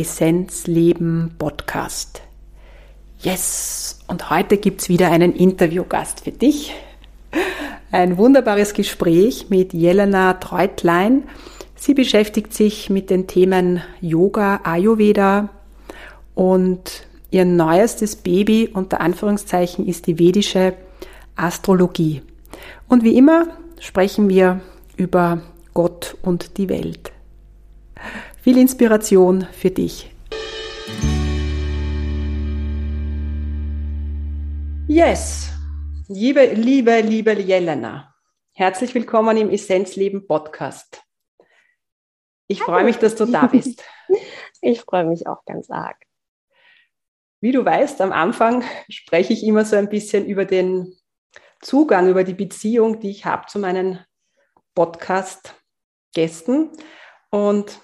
[0.00, 2.22] Essenzleben Podcast.
[3.18, 3.98] Yes!
[4.06, 6.72] Und heute gibt's wieder einen Interviewgast für dich.
[7.92, 11.24] Ein wunderbares Gespräch mit Jelena Treutlein.
[11.74, 15.50] Sie beschäftigt sich mit den Themen Yoga, Ayurveda
[16.34, 20.72] und ihr neuestes Baby unter Anführungszeichen ist die vedische
[21.36, 22.22] Astrologie.
[22.88, 23.48] Und wie immer
[23.80, 24.62] sprechen wir
[24.96, 25.42] über
[25.74, 27.12] Gott und die Welt
[28.40, 30.10] viel Inspiration für dich.
[34.88, 35.50] Yes,
[36.08, 38.14] liebe, liebe, liebe Jelena,
[38.52, 41.02] herzlich willkommen im Essenzleben Podcast.
[42.46, 43.84] Ich freue mich, dass du da bist.
[44.62, 45.96] Ich freue mich auch ganz arg.
[47.40, 50.98] Wie du weißt, am Anfang spreche ich immer so ein bisschen über den
[51.62, 54.04] Zugang, über die Beziehung, die ich habe zu meinen
[54.74, 56.72] Podcast-Gästen.
[57.30, 57.80] Und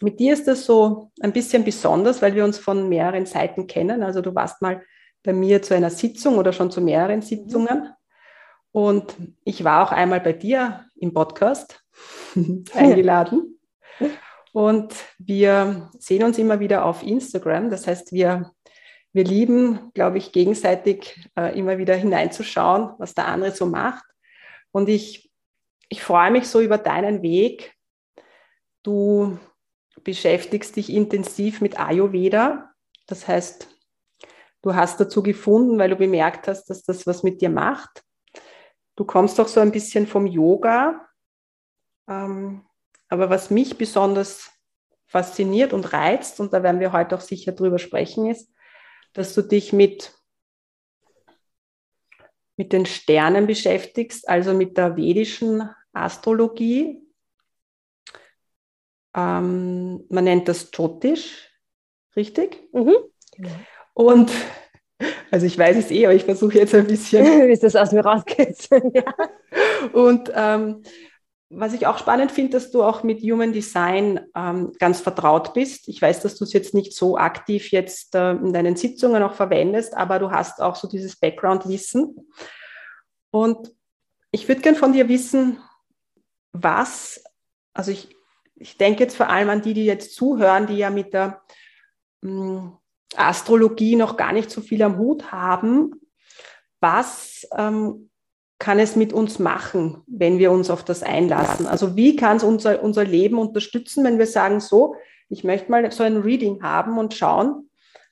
[0.00, 4.02] mit dir ist das so ein bisschen besonders, weil wir uns von mehreren Seiten kennen.
[4.02, 4.82] Also du warst mal
[5.24, 7.92] bei mir zu einer Sitzung oder schon zu mehreren Sitzungen.
[8.70, 11.84] Und ich war auch einmal bei dir im Podcast
[12.74, 13.58] eingeladen.
[14.52, 17.70] Und wir sehen uns immer wieder auf Instagram.
[17.70, 18.52] Das heißt, wir,
[19.12, 24.04] wir lieben, glaube ich, gegenseitig äh, immer wieder hineinzuschauen, was der andere so macht.
[24.70, 25.30] Und ich,
[25.88, 27.74] ich freue mich so über deinen Weg.
[28.82, 29.38] Du
[30.04, 32.72] beschäftigst dich intensiv mit Ayurveda.
[33.06, 33.68] Das heißt,
[34.62, 38.04] du hast dazu gefunden, weil du bemerkt hast, dass das was mit dir macht.
[38.96, 41.08] Du kommst auch so ein bisschen vom Yoga.
[42.08, 42.64] Ähm,
[43.08, 44.50] aber was mich besonders
[45.06, 48.52] fasziniert und reizt, und da werden wir heute auch sicher drüber sprechen, ist,
[49.14, 50.14] dass du dich mit,
[52.56, 57.07] mit den Sternen beschäftigst, also mit der vedischen Astrologie,
[59.14, 61.50] ähm, man nennt das Jyotish,
[62.16, 62.68] richtig?
[62.72, 62.94] Mhm.
[63.36, 63.50] Genau.
[63.94, 64.30] Und
[65.30, 67.24] also ich weiß es eh, aber ich versuche jetzt ein bisschen.
[67.48, 68.68] Wie es das aus mir rausgeht.
[68.94, 69.14] ja.
[69.92, 70.82] Und ähm,
[71.50, 75.88] was ich auch spannend finde, dass du auch mit Human Design ähm, ganz vertraut bist.
[75.88, 79.32] Ich weiß, dass du es jetzt nicht so aktiv jetzt äh, in deinen Sitzungen auch
[79.32, 82.30] verwendest, aber du hast auch so dieses Background-Wissen.
[83.30, 83.72] Und
[84.30, 85.58] ich würde gern von dir wissen,
[86.52, 87.24] was,
[87.72, 88.14] also ich,
[88.60, 91.42] ich denke jetzt vor allem an die, die jetzt zuhören, die ja mit der
[92.22, 92.76] hm,
[93.16, 95.92] Astrologie noch gar nicht so viel am Hut haben.
[96.80, 98.10] Was ähm,
[98.58, 101.66] kann es mit uns machen, wenn wir uns auf das einlassen?
[101.66, 104.96] Also wie kann es unser, unser Leben unterstützen, wenn wir sagen, so,
[105.28, 107.70] ich möchte mal so ein Reading haben und schauen,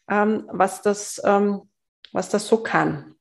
[0.09, 1.63] ähm, was, das, ähm,
[2.13, 3.17] was das so kann?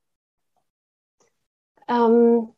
[1.88, 2.55] Ähm,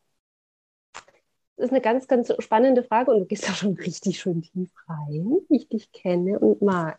[1.58, 5.38] ist eine ganz, ganz spannende Frage und du gehst da schon richtig schön tief rein,
[5.48, 6.98] wie ich dich kenne und mag.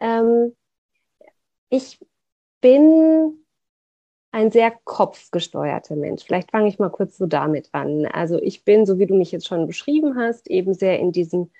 [0.00, 0.54] Ähm,
[1.68, 1.98] ich
[2.60, 3.44] bin
[4.32, 6.22] ein sehr kopfgesteuerter Mensch.
[6.24, 8.06] Vielleicht fange ich mal kurz so damit an.
[8.06, 11.50] Also ich bin, so wie du mich jetzt schon beschrieben hast, eben sehr in diesem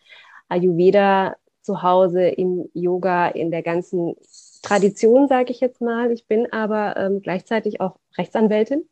[0.48, 4.14] Ayurveda zu Hause, im Yoga, in der ganzen
[4.62, 6.12] Tradition, sage ich jetzt mal.
[6.12, 8.88] Ich bin aber ähm, gleichzeitig auch Rechtsanwältin.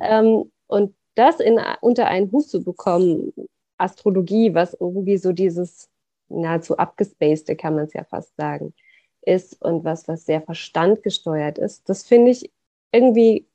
[0.00, 3.32] Ähm, und das in, unter einen Hut zu bekommen,
[3.78, 5.88] Astrologie, was irgendwie so dieses
[6.28, 8.74] nahezu abgespacede, kann man es ja fast sagen,
[9.22, 12.50] ist und was, was sehr verstandgesteuert ist, das finde ich
[12.92, 13.46] irgendwie,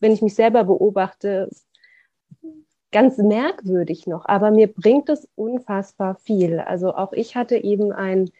[0.00, 1.48] wenn ich mich selber beobachte,
[2.92, 6.60] ganz merkwürdig noch, aber mir bringt es unfassbar viel.
[6.60, 8.30] Also auch ich hatte eben ein,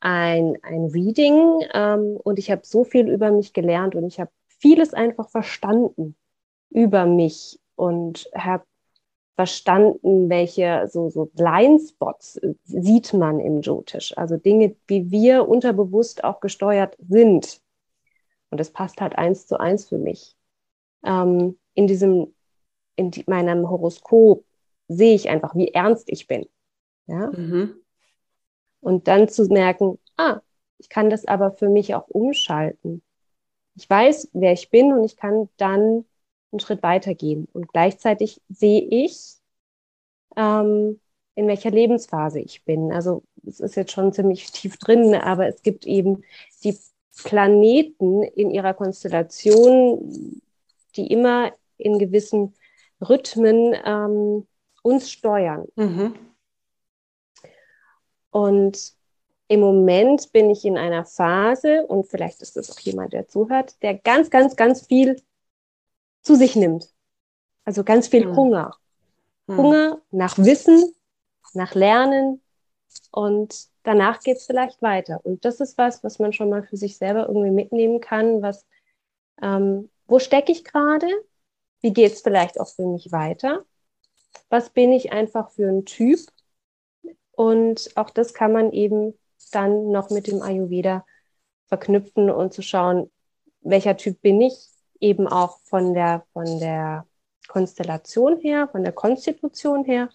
[0.00, 4.30] ein, ein Reading ähm, und ich habe so viel über mich gelernt und ich habe
[4.46, 6.16] vieles einfach verstanden
[6.70, 8.64] über mich und habe
[9.36, 14.12] verstanden, welche so, so Blindspots äh, sieht man im Jyotish.
[14.18, 17.58] Also Dinge, wie wir unterbewusst auch gesteuert sind.
[18.50, 20.36] Und das passt halt eins zu eins für mich.
[21.06, 22.34] Ähm, in diesem,
[22.96, 24.44] in die, meinem Horoskop
[24.88, 26.44] sehe ich einfach, wie ernst ich bin.
[27.06, 27.30] Ja?
[27.30, 27.76] Mhm.
[28.80, 30.40] Und dann zu merken, ah,
[30.76, 33.02] ich kann das aber für mich auch umschalten.
[33.74, 36.04] Ich weiß, wer ich bin und ich kann dann
[36.52, 37.48] einen Schritt weitergehen.
[37.52, 39.34] Und gleichzeitig sehe ich,
[40.36, 41.00] ähm,
[41.34, 42.92] in welcher Lebensphase ich bin.
[42.92, 46.22] Also es ist jetzt schon ziemlich tief drin, aber es gibt eben
[46.64, 46.76] die
[47.24, 50.40] Planeten in ihrer Konstellation,
[50.96, 52.54] die immer in gewissen
[53.00, 54.46] Rhythmen ähm,
[54.82, 55.66] uns steuern.
[55.76, 56.14] Mhm.
[58.30, 58.92] Und
[59.48, 63.82] im Moment bin ich in einer Phase, und vielleicht ist das auch jemand, der zuhört,
[63.82, 65.16] der ganz, ganz, ganz viel
[66.22, 66.92] zu sich nimmt.
[67.64, 68.36] Also ganz viel mhm.
[68.36, 68.76] Hunger.
[69.46, 69.56] Mhm.
[69.56, 70.94] Hunger nach Wissen,
[71.54, 72.40] nach Lernen
[73.10, 75.20] und danach geht es vielleicht weiter.
[75.24, 78.66] Und das ist was, was man schon mal für sich selber irgendwie mitnehmen kann, was,
[79.42, 81.06] ähm, wo stecke ich gerade?
[81.80, 83.64] Wie geht es vielleicht auch für mich weiter?
[84.48, 86.20] Was bin ich einfach für ein Typ?
[87.32, 89.18] Und auch das kann man eben
[89.52, 91.06] dann noch mit dem Ayurveda
[91.66, 93.10] verknüpfen und zu schauen,
[93.62, 94.69] welcher Typ bin ich,
[95.00, 97.06] eben auch von der, von der
[97.48, 100.08] Konstellation her, von der Konstitution her,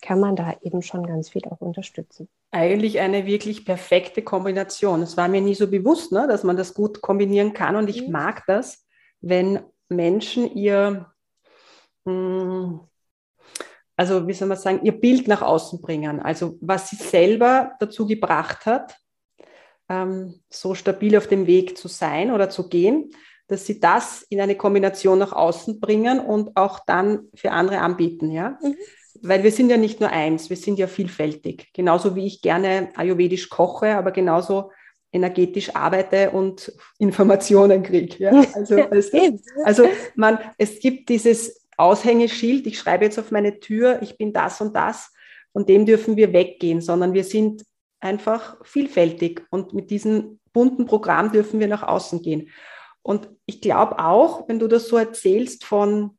[0.00, 2.28] kann man da eben schon ganz viel auch unterstützen.
[2.52, 5.02] Eigentlich eine wirklich perfekte Kombination.
[5.02, 7.76] Es war mir nie so bewusst, ne, dass man das gut kombinieren kann.
[7.76, 8.12] Und ich mhm.
[8.12, 8.86] mag das,
[9.20, 11.06] wenn Menschen ihr,
[12.06, 12.80] hm,
[13.96, 16.20] also wie soll man sagen, ihr Bild nach außen bringen.
[16.20, 18.96] Also was sie selber dazu gebracht hat,
[19.90, 23.10] ähm, so stabil auf dem Weg zu sein oder zu gehen
[23.50, 28.30] dass sie das in eine Kombination nach außen bringen und auch dann für andere anbieten,
[28.30, 28.58] ja.
[28.62, 28.76] Mhm.
[29.22, 31.68] Weil wir sind ja nicht nur eins, wir sind ja vielfältig.
[31.74, 34.70] Genauso wie ich gerne ayurvedisch koche, aber genauso
[35.12, 38.16] energetisch arbeite und Informationen kriege.
[38.18, 38.44] Ja?
[38.54, 39.34] Also, du?
[39.64, 44.60] also man, es gibt dieses Aushängeschild, ich schreibe jetzt auf meine Tür, ich bin das
[44.60, 45.12] und das,
[45.52, 47.64] von dem dürfen wir weggehen, sondern wir sind
[48.00, 52.50] einfach vielfältig und mit diesem bunten Programm dürfen wir nach außen gehen.
[53.02, 56.18] Und ich glaube auch, wenn du das so erzählst von,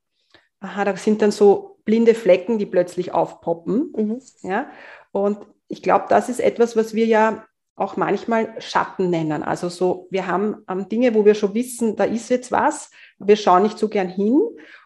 [0.60, 3.94] aha, da sind dann so blinde Flecken, die plötzlich aufpoppen.
[3.96, 4.22] Mhm.
[4.44, 4.70] Ja?
[5.12, 7.46] Und ich glaube, das ist etwas, was wir ja
[7.76, 9.44] auch manchmal Schatten nennen.
[9.44, 13.36] Also so, wir haben ähm, Dinge, wo wir schon wissen, da ist jetzt was, wir
[13.36, 14.40] schauen nicht so gern hin.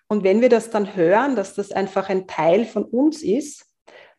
[0.08, 3.66] Und wenn wir das dann hören, dass das einfach ein Teil von uns ist,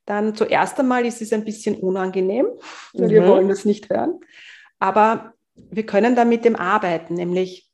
[0.05, 2.47] dann zuerst einmal ist es ein bisschen unangenehm,
[2.93, 3.11] weil mhm.
[3.11, 4.21] wir wollen das nicht hören.
[4.79, 7.66] Aber wir können da mit dem arbeiten, nämlich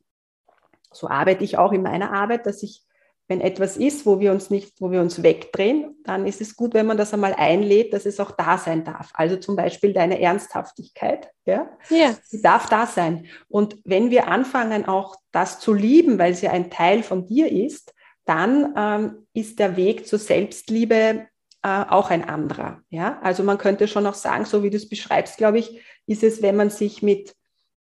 [0.92, 2.82] so arbeite ich auch in meiner Arbeit, dass ich,
[3.28, 6.74] wenn etwas ist, wo wir uns nicht, wo wir uns wegdrehen, dann ist es gut,
[6.74, 9.10] wenn man das einmal einlädt, dass es auch da sein darf.
[9.14, 12.14] Also zum Beispiel deine Ernsthaftigkeit, ja, ja.
[12.30, 13.26] die darf da sein.
[13.48, 17.94] Und wenn wir anfangen, auch das zu lieben, weil sie ein Teil von dir ist,
[18.24, 21.26] dann ähm, ist der Weg zur Selbstliebe
[21.62, 22.82] äh, auch ein anderer.
[22.90, 23.18] Ja?
[23.22, 26.42] Also man könnte schon auch sagen, so wie du es beschreibst, glaube ich, ist es,
[26.42, 27.34] wenn man sich mit,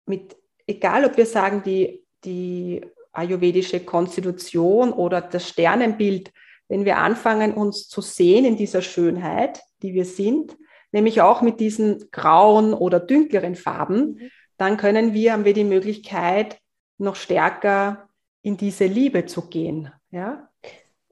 [0.06, 2.82] mit, egal ob wir sagen, die die
[3.12, 6.32] ayurvedische Konstitution oder das Sternenbild,
[6.68, 10.58] wenn wir anfangen, uns zu sehen in dieser Schönheit, die wir sind,
[10.92, 14.32] nämlich auch mit diesen grauen oder dunkleren Farben, mhm.
[14.58, 16.60] dann können wir, haben wir die Möglichkeit,
[16.98, 18.10] noch stärker
[18.42, 19.92] in diese Liebe zu gehen.
[20.12, 20.50] Ja?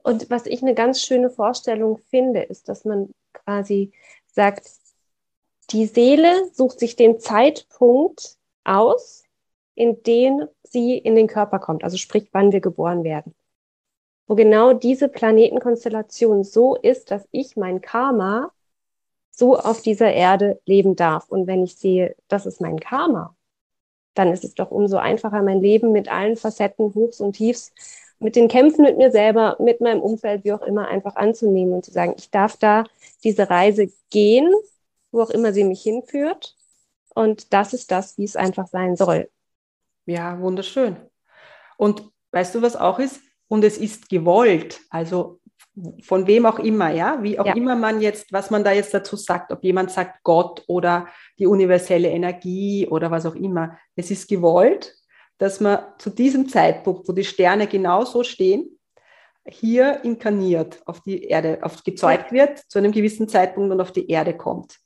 [0.02, 3.92] Und was ich eine ganz schöne Vorstellung finde, ist, dass man quasi
[4.26, 4.68] sagt,
[5.70, 9.25] die Seele sucht sich den Zeitpunkt aus,
[9.76, 13.34] in den sie in den Körper kommt, also sprich, wann wir geboren werden.
[14.26, 18.50] Wo genau diese Planetenkonstellation so ist, dass ich mein Karma
[19.30, 21.28] so auf dieser Erde leben darf.
[21.28, 23.36] Und wenn ich sehe, das ist mein Karma,
[24.14, 27.72] dann ist es doch umso einfacher, mein Leben mit allen Facetten, Hochs und Tiefs,
[28.18, 31.84] mit den Kämpfen mit mir selber, mit meinem Umfeld, wie auch immer, einfach anzunehmen und
[31.84, 32.84] zu sagen, ich darf da
[33.22, 34.50] diese Reise gehen,
[35.12, 36.56] wo auch immer sie mich hinführt.
[37.14, 39.28] Und das ist das, wie es einfach sein soll.
[40.06, 40.96] Ja, wunderschön.
[41.76, 43.20] Und weißt du, was auch ist?
[43.48, 44.80] Und es ist gewollt.
[44.90, 45.40] Also
[46.02, 47.54] von wem auch immer, ja, wie auch ja.
[47.54, 51.08] immer man jetzt, was man da jetzt dazu sagt, ob jemand sagt Gott oder
[51.38, 53.78] die universelle Energie oder was auch immer.
[53.94, 54.94] Es ist gewollt,
[55.38, 58.78] dass man zu diesem Zeitpunkt, wo die Sterne genauso stehen,
[59.48, 64.08] hier inkarniert, auf die Erde, auf gezeugt wird, zu einem gewissen Zeitpunkt und auf die
[64.08, 64.78] Erde kommt.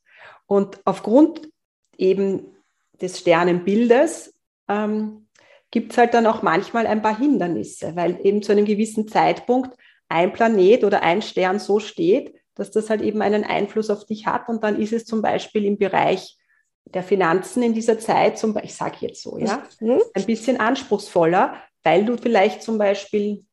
[0.46, 1.48] Und aufgrund
[1.96, 2.56] eben
[3.00, 4.34] des Sternenbildes
[4.70, 5.26] ähm,
[5.70, 9.76] gibt es halt dann auch manchmal ein paar Hindernisse, weil eben zu einem gewissen Zeitpunkt
[10.08, 14.26] ein Planet oder ein Stern so steht, dass das halt eben einen Einfluss auf dich
[14.26, 14.48] hat.
[14.48, 16.36] Und dann ist es zum Beispiel im Bereich
[16.84, 20.00] der Finanzen in dieser Zeit, zum ich sage jetzt so, ja, mhm.
[20.14, 23.44] ein bisschen anspruchsvoller, weil du vielleicht zum Beispiel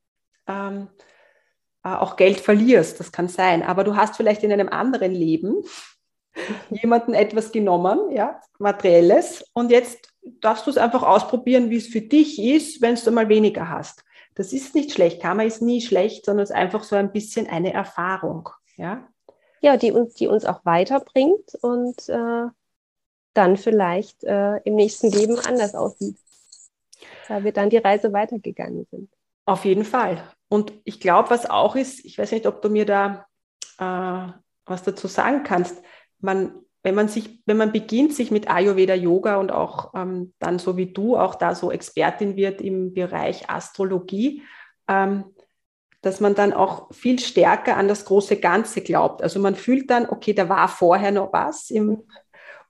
[0.47, 0.87] ähm,
[1.83, 5.63] äh, auch Geld verlierst, das kann sein, aber du hast vielleicht in einem anderen Leben
[6.69, 10.09] jemanden etwas genommen, ja, materielles, und jetzt
[10.41, 14.03] darfst du es einfach ausprobieren, wie es für dich ist, wenn du mal weniger hast.
[14.35, 15.21] Das ist nicht schlecht.
[15.21, 18.49] Karma ist nie schlecht, sondern es ist einfach so ein bisschen eine Erfahrung.
[18.75, 19.07] Ja,
[19.61, 22.45] ja die, uns, die uns auch weiterbringt und äh,
[23.33, 26.17] dann vielleicht äh, im nächsten Leben anders aussieht,
[27.27, 29.11] da wir dann die Reise weitergegangen sind.
[29.45, 30.23] Auf jeden Fall.
[30.49, 33.25] Und ich glaube, was auch ist, ich weiß nicht, ob du mir da
[33.79, 34.31] äh,
[34.67, 35.81] was dazu sagen kannst,
[36.19, 36.53] man
[36.83, 40.77] wenn man sich, wenn man beginnt, sich mit Ayurveda Yoga und auch ähm, dann so
[40.77, 44.43] wie du auch da so Expertin wird im Bereich Astrologie,
[44.87, 45.25] ähm,
[46.01, 49.21] dass man dann auch viel stärker an das große Ganze glaubt.
[49.21, 52.03] Also man fühlt dann, okay, da war vorher noch was im,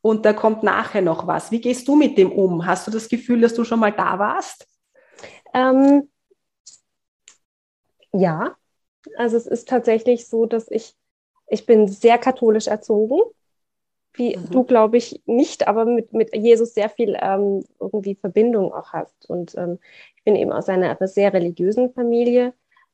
[0.01, 1.51] und da kommt nachher noch was.
[1.51, 2.65] Wie gehst du mit dem um?
[2.65, 4.67] Hast du das Gefühl, dass du schon mal da warst?
[5.53, 6.09] Ähm,
[8.13, 8.55] ja,
[9.17, 10.95] also es ist tatsächlich so, dass ich,
[11.47, 13.21] ich bin sehr katholisch erzogen
[14.17, 14.49] wie mhm.
[14.51, 19.29] du, glaube ich, nicht, aber mit, mit Jesus sehr viel ähm, irgendwie Verbindung auch hast.
[19.29, 19.79] Und ähm,
[20.15, 22.53] ich bin eben aus einer sehr religiösen Familie.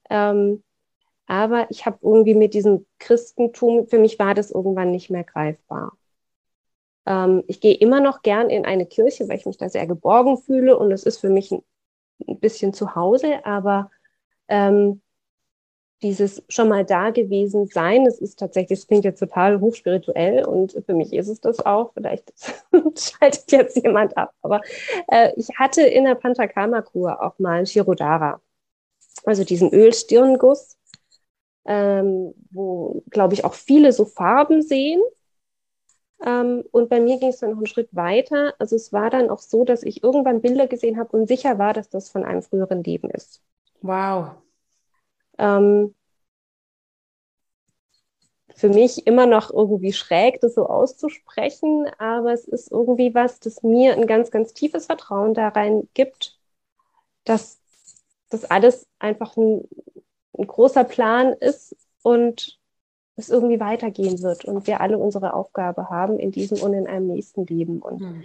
[0.10, 0.64] Ähm,
[1.26, 5.98] aber ich habe irgendwie mit diesem Christentum, für mich war das irgendwann nicht mehr greifbar.
[7.06, 10.38] Ähm, ich gehe immer noch gern in eine Kirche, weil ich mich da sehr geborgen
[10.38, 11.64] fühle und es ist für mich ein,
[12.28, 13.90] ein bisschen zu Hause, aber
[14.48, 15.02] ähm,
[16.04, 20.74] dieses schon mal da gewesen sein, es ist tatsächlich, es klingt jetzt total hochspirituell und
[20.86, 22.34] für mich ist es das auch, vielleicht
[23.00, 24.62] schaltet jetzt jemand ab, aber
[25.08, 28.42] äh, ich hatte in der Panchakarma-Kur auch mal ein Shirodara,
[29.26, 30.78] also diesen Ölstirnguss,
[31.66, 35.02] ähm, wo, glaube ich, auch viele so Farben sehen.
[36.26, 38.54] Ähm, und bei mir ging es dann noch einen Schritt weiter.
[38.60, 41.74] Also es war dann auch so, dass ich irgendwann Bilder gesehen habe und sicher war,
[41.74, 43.42] dass das von einem früheren Leben ist.
[43.82, 44.32] Wow.
[45.38, 45.96] Ähm,
[48.56, 53.64] für mich immer noch irgendwie schräg, das so auszusprechen, aber es ist irgendwie was, das
[53.64, 56.40] mir ein ganz, ganz tiefes Vertrauen da rein gibt,
[57.24, 57.60] dass
[58.30, 59.68] das alles einfach ein,
[60.38, 62.60] ein großer Plan ist und
[63.16, 67.08] es irgendwie weitergehen wird und wir alle unsere Aufgabe haben in diesem und in einem
[67.08, 67.80] nächsten Leben.
[67.80, 68.24] Und mhm.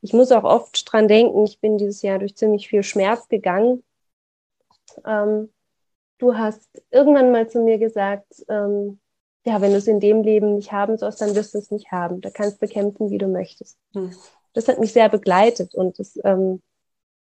[0.00, 3.82] ich muss auch oft dran denken, ich bin dieses Jahr durch ziemlich viel Schmerz gegangen.
[5.04, 5.50] Ähm,
[6.20, 9.00] du hast irgendwann mal zu mir gesagt, ähm,
[9.44, 11.90] ja, wenn du es in dem Leben nicht haben sollst, dann wirst du es nicht
[11.90, 12.20] haben.
[12.20, 13.78] Da kannst du kämpfen, wie du möchtest.
[13.94, 14.14] Hm.
[14.52, 16.60] Das hat mich sehr begleitet und das ähm,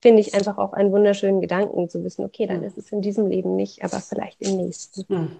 [0.00, 2.64] finde ich einfach auch einen wunderschönen Gedanken zu wissen, okay, dann hm.
[2.64, 5.04] ist es in diesem Leben nicht, aber vielleicht im nächsten.
[5.08, 5.36] Hm.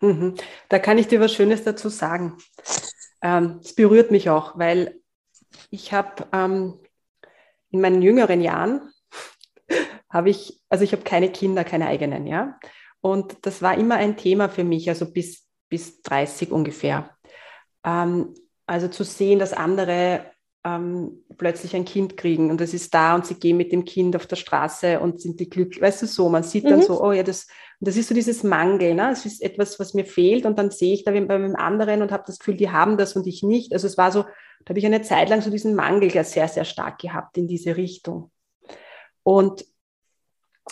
[0.00, 0.34] Mhm.
[0.68, 2.36] Da kann ich dir was Schönes dazu sagen.
[3.20, 5.00] Ähm, es berührt mich auch, weil
[5.70, 6.78] ich habe ähm,
[7.70, 8.92] in meinen jüngeren Jahren
[10.10, 12.58] habe ich, also ich habe keine Kinder, keine eigenen, ja.
[13.00, 17.16] Und das war immer ein Thema für mich, also bis, bis 30 ungefähr.
[17.84, 18.34] Ähm,
[18.66, 20.26] also zu sehen, dass andere
[20.64, 24.16] ähm, plötzlich ein Kind kriegen und es ist da und sie gehen mit dem Kind
[24.16, 26.82] auf der Straße und sind die glücklich, weißt du so, man sieht dann mhm.
[26.82, 27.46] so, oh ja, das,
[27.80, 29.10] das ist so dieses Mangel, ne?
[29.12, 32.10] es ist etwas, was mir fehlt und dann sehe ich da bei einem anderen und
[32.10, 33.72] habe das Gefühl, die haben das und ich nicht.
[33.72, 36.64] Also es war so, da habe ich eine Zeit lang so diesen Mangel sehr, sehr
[36.64, 38.32] stark gehabt in diese Richtung.
[39.22, 39.64] Und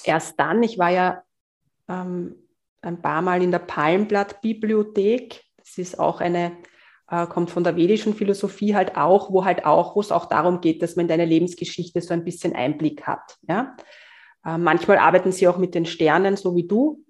[0.04, 1.22] erst dann, ich war ja
[1.88, 2.36] ähm,
[2.82, 6.56] ein paar Mal in der Palmblatt-Bibliothek, das ist auch eine,
[7.10, 10.60] äh, kommt von der vedischen Philosophie halt auch, wo halt auch, wo es auch darum
[10.60, 13.36] geht, dass man in deine Lebensgeschichte so ein bisschen Einblick hat.
[13.48, 13.76] Ja?
[14.44, 17.04] Äh, manchmal arbeiten sie auch mit den Sternen, so wie du.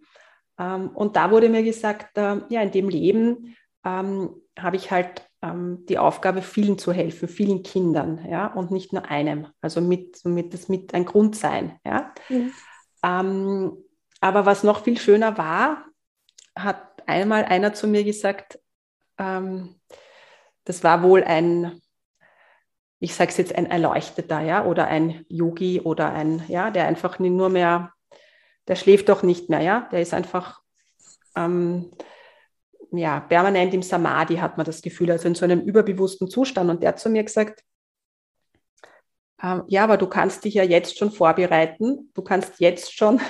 [0.59, 5.29] Ähm, und da wurde mir gesagt, äh, ja, in dem Leben ähm, habe ich halt
[5.43, 9.49] ähm, die Aufgabe, vielen zu helfen, vielen Kindern, ja, und nicht nur einem.
[9.61, 12.13] Also mit, mit das mit ein Grund sein, ja.
[12.29, 12.53] Mhm.
[13.07, 13.79] Ähm,
[14.21, 15.87] aber was noch viel schöner war,
[16.57, 18.59] hat einmal einer zu mir gesagt,
[19.19, 19.81] ähm,
[20.65, 21.81] das war wohl ein,
[22.99, 27.19] ich sage es jetzt, ein Erleuchteter, ja, oder ein Yogi oder ein, ja, der einfach
[27.21, 27.93] nur mehr,
[28.67, 30.61] der schläft doch nicht mehr, ja, der ist einfach,
[31.37, 31.93] ähm,
[32.91, 36.71] ja, permanent im Samadhi hat man das Gefühl, also in so einem überbewussten Zustand.
[36.71, 37.63] Und der hat zu mir gesagt,
[39.43, 42.11] ähm, ja, aber du kannst dich ja jetzt schon vorbereiten.
[42.15, 43.21] Du kannst jetzt schon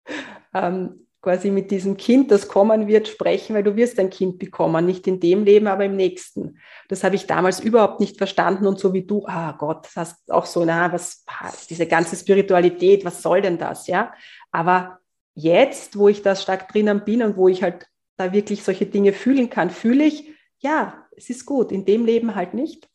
[0.54, 4.86] ähm, quasi mit diesem Kind, das kommen wird, sprechen, weil du wirst ein Kind bekommen,
[4.86, 6.58] nicht in dem Leben, aber im nächsten.
[6.88, 10.30] Das habe ich damals überhaupt nicht verstanden und so wie du, ah Gott, das hast
[10.30, 11.24] auch so, na, was,
[11.68, 14.12] diese ganze Spiritualität, was soll denn das, ja?
[14.52, 15.00] Aber
[15.34, 19.12] jetzt, wo ich da stark drinnen bin und wo ich halt da wirklich solche Dinge
[19.12, 20.30] fühlen kann, fühle ich,
[20.60, 22.88] ja, es ist gut, in dem Leben halt nicht,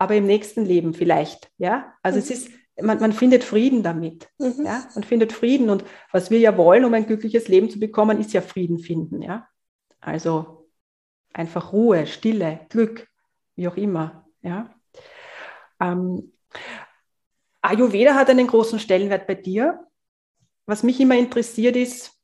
[0.00, 1.92] aber im nächsten Leben vielleicht, ja.
[2.02, 2.22] Also mhm.
[2.22, 4.64] es ist, man, man findet Frieden damit, mhm.
[4.64, 4.88] ja.
[4.94, 8.32] Man findet Frieden und was wir ja wollen, um ein glückliches Leben zu bekommen, ist
[8.32, 9.46] ja Frieden finden, ja.
[10.00, 10.70] Also
[11.34, 13.08] einfach Ruhe, Stille, Glück,
[13.56, 14.74] wie auch immer, ja.
[15.78, 16.32] Ähm,
[17.60, 19.86] Ayurveda hat einen großen Stellenwert bei dir.
[20.64, 22.18] Was mich immer interessiert ist,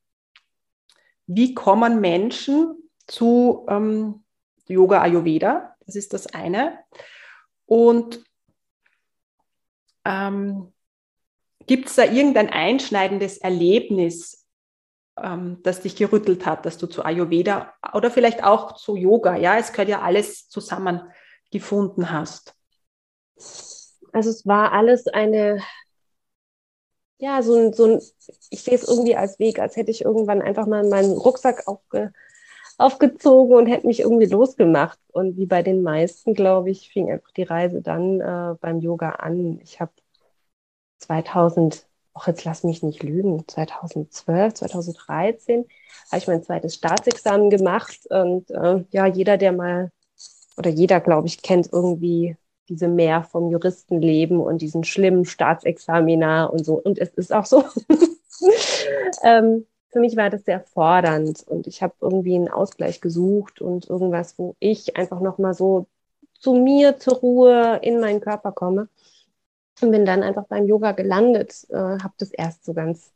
[1.26, 2.74] wie kommen Menschen
[3.06, 4.24] zu ähm,
[4.66, 5.76] Yoga Ayurveda?
[5.84, 6.78] Das ist das eine.
[7.66, 8.24] Und
[10.04, 10.72] ähm,
[11.66, 14.46] gibt es da irgendein einschneidendes Erlebnis,
[15.20, 19.58] ähm, das dich gerüttelt hat, dass du zu Ayurveda oder vielleicht auch zu Yoga, ja,
[19.58, 21.02] es gehört ja alles zusammen
[21.50, 22.54] gefunden hast?
[24.12, 25.60] Also es war alles eine,
[27.18, 28.00] ja, so ein, so ein
[28.50, 32.12] ich sehe es irgendwie als Weg, als hätte ich irgendwann einfach mal meinen Rucksack aufge,
[32.78, 34.98] aufgezogen und hätte mich irgendwie losgemacht.
[35.12, 39.10] Und wie bei den meisten, glaube ich, fing einfach die Reise dann äh, beim Yoga
[39.10, 39.58] an.
[39.62, 39.92] Ich habe
[40.98, 45.66] 2000, ach jetzt lass mich nicht lügen, 2012, 2013
[46.10, 47.98] habe ich mein zweites Staatsexamen gemacht.
[48.10, 49.90] Und äh, ja, jeder, der mal,
[50.56, 52.36] oder jeder, glaube ich, kennt irgendwie
[52.68, 56.74] diese mehr vom Juristenleben und diesen schlimmen Staatsexaminar und so.
[56.74, 57.64] Und es ist auch so.
[59.22, 63.88] ähm, für mich war das sehr fordernd und ich habe irgendwie einen Ausgleich gesucht und
[63.88, 65.86] irgendwas, wo ich einfach nochmal so
[66.38, 68.90] zu mir, zur Ruhe in meinen Körper komme.
[69.80, 73.10] Und bin dann einfach beim Yoga gelandet, äh, habe das erst so ganz,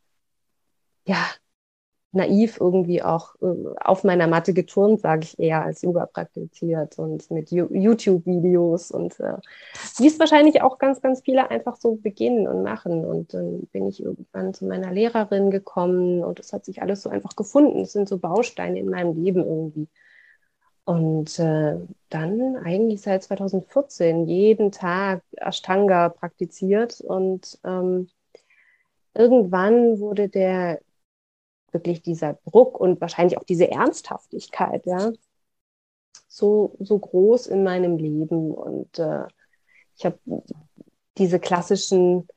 [1.05, 1.23] ja,
[2.13, 3.47] naiv irgendwie auch äh,
[3.81, 9.37] auf meiner Matte geturnt, sage ich eher, als Yoga praktiziert und mit YouTube-Videos und äh,
[9.99, 13.05] wie es wahrscheinlich auch ganz, ganz viele einfach so beginnen und machen.
[13.05, 17.11] Und dann bin ich irgendwann zu meiner Lehrerin gekommen und es hat sich alles so
[17.11, 17.81] einfach gefunden.
[17.81, 19.89] Es sind so Bausteine in meinem Leben irgendwie.
[20.85, 21.77] Und äh,
[22.09, 28.09] dann eigentlich seit 2014 jeden Tag Ashtanga praktiziert und ähm,
[29.15, 30.81] irgendwann wurde der
[31.73, 35.11] wirklich dieser Druck und wahrscheinlich auch diese Ernsthaftigkeit, ja,
[36.29, 38.53] so, so groß in meinem Leben.
[38.53, 39.25] Und äh,
[39.97, 40.19] ich habe
[41.19, 42.29] diese klassischen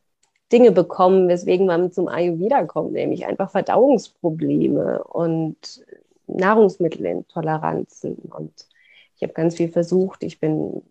[0.52, 5.86] Dinge bekommen, weswegen man zum Ayurveda kommt, nämlich einfach Verdauungsprobleme und
[6.28, 8.16] Nahrungsmittelintoleranzen.
[8.16, 8.68] Und
[9.16, 10.24] ich habe ganz viel versucht.
[10.24, 10.82] Ich bin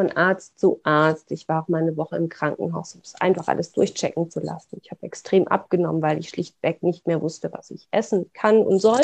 [0.00, 1.30] von Arzt zu Arzt.
[1.30, 4.78] Ich war auch mal eine Woche im Krankenhaus, um es einfach alles durchchecken zu lassen.
[4.82, 8.78] Ich habe extrem abgenommen, weil ich schlichtweg nicht mehr wusste, was ich essen kann und
[8.78, 9.02] soll.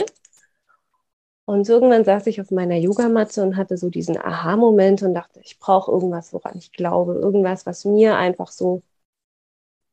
[1.45, 5.59] Und irgendwann saß ich auf meiner Yogamatte und hatte so diesen Aha-Moment und dachte, ich
[5.59, 8.83] brauche irgendwas, woran ich glaube, irgendwas, was mir einfach so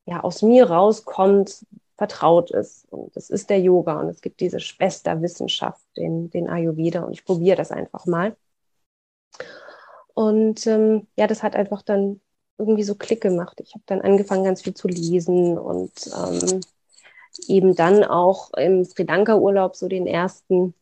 [0.06, 1.66] ja, aus mir rauskommt,
[1.98, 2.90] vertraut ist.
[2.90, 7.26] Und das ist der Yoga und es gibt diese Schwesterwissenschaft, den, den Ayurveda und ich
[7.26, 8.34] probiere das einfach mal.
[10.14, 12.20] Und ähm, ja, das hat einfach dann
[12.56, 13.60] irgendwie so Klick gemacht.
[13.60, 16.60] Ich habe dann angefangen, ganz viel zu lesen und ähm,
[17.48, 20.74] eben dann auch im Sri Lanka-Urlaub so den ersten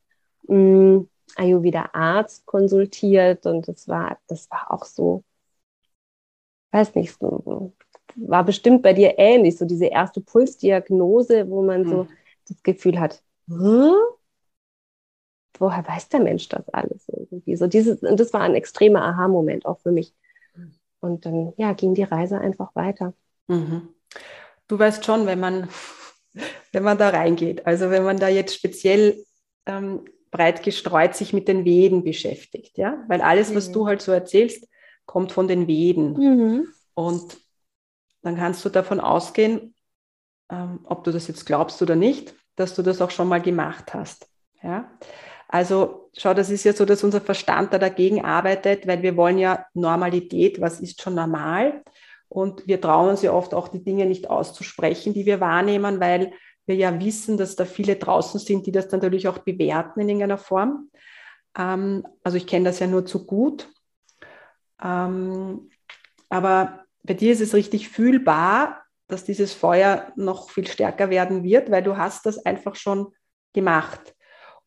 [0.48, 5.24] mh, hm, Ayurveda-Arzt konsultiert und das war, das war auch so,
[6.72, 7.72] weiß nicht, so,
[8.16, 11.88] war bestimmt bei dir ähnlich, so diese erste Pulsdiagnose, wo man mhm.
[11.88, 12.06] so
[12.48, 13.94] das Gefühl hat, hm?
[15.58, 17.56] Woher weiß der Mensch das alles irgendwie?
[17.56, 20.14] So dieses, und das war ein extremer Aha-Moment auch für mich.
[21.00, 23.12] Und dann, ja, ging die Reise einfach weiter.
[23.48, 23.88] Mhm.
[24.68, 25.68] Du weißt schon, wenn man,
[26.72, 29.24] wenn man da reingeht, also wenn man da jetzt speziell
[29.66, 33.72] ähm, breit gestreut sich mit den Veden beschäftigt, ja, weil alles, was mhm.
[33.72, 34.68] du halt so erzählst,
[35.04, 36.12] kommt von den Veden.
[36.14, 36.68] Mhm.
[36.94, 37.36] Und
[38.22, 39.74] dann kannst du davon ausgehen,
[40.50, 43.92] ähm, ob du das jetzt glaubst oder nicht, dass du das auch schon mal gemacht
[43.92, 44.28] hast.
[44.62, 44.90] Ja?
[45.52, 49.36] Also schau, das ist ja so, dass unser Verstand da dagegen arbeitet, weil wir wollen
[49.36, 51.82] ja Normalität, was ist schon normal?
[52.30, 56.32] Und wir trauen uns ja oft auch die Dinge nicht auszusprechen, die wir wahrnehmen, weil
[56.64, 60.38] wir ja wissen, dass da viele draußen sind, die das natürlich auch bewerten in irgendeiner
[60.38, 60.88] Form.
[61.58, 63.68] Ähm, also ich kenne das ja nur zu gut.
[64.82, 65.68] Ähm,
[66.30, 71.70] aber bei dir ist es richtig fühlbar, dass dieses Feuer noch viel stärker werden wird,
[71.70, 73.12] weil du hast das einfach schon
[73.52, 74.14] gemacht.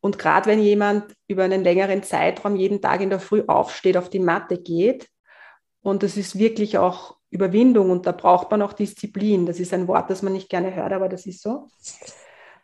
[0.06, 4.08] Und gerade wenn jemand über einen längeren Zeitraum jeden Tag in der Früh aufsteht, auf
[4.08, 5.10] die Matte geht,
[5.82, 9.48] und das ist wirklich auch Überwindung und da braucht man auch Disziplin.
[9.48, 11.70] Das ist ein Wort, das man nicht gerne hört, aber das ist so.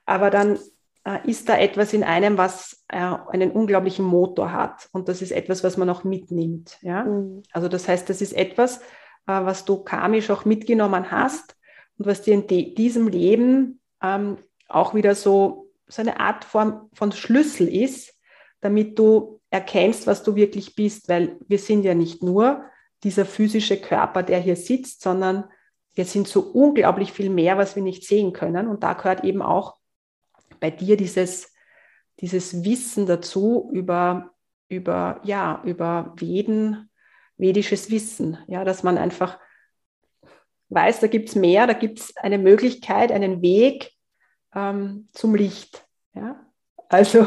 [0.05, 0.59] Aber dann
[1.03, 4.87] äh, ist da etwas in einem, was äh, einen unglaublichen Motor hat.
[4.91, 6.77] Und das ist etwas, was man auch mitnimmt.
[6.81, 7.05] Ja?
[7.05, 7.41] Mhm.
[7.51, 8.81] Also das heißt, das ist etwas, äh,
[9.25, 11.55] was du karmisch auch mitgenommen hast
[11.97, 17.11] und was dir in diesem Leben ähm, auch wieder so, so eine Art Form von
[17.11, 18.13] Schlüssel ist,
[18.61, 22.63] damit du erkennst, was du wirklich bist, weil wir sind ja nicht nur
[23.03, 25.45] dieser physische Körper, der hier sitzt, sondern
[25.93, 28.67] wir sind so unglaublich viel mehr, was wir nicht sehen können.
[28.67, 29.77] Und da gehört eben auch
[30.59, 31.53] bei dir dieses,
[32.21, 34.31] dieses Wissen dazu über,
[34.69, 36.89] über, ja, über Veden,
[37.37, 38.37] vedisches Wissen.
[38.47, 39.39] Ja, dass man einfach
[40.69, 43.91] weiß, da gibt es mehr, da gibt es eine Möglichkeit, einen Weg
[44.55, 45.85] ähm, zum Licht.
[46.13, 46.39] Ja,
[46.89, 47.25] also.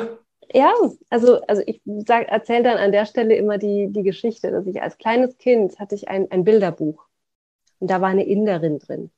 [0.52, 0.72] Ja,
[1.10, 4.98] also, also ich erzähle dann an der Stelle immer die, die Geschichte, dass ich als
[4.98, 7.06] kleines Kind hatte ich ein, ein Bilderbuch
[7.80, 9.10] und da war eine Inderin drin.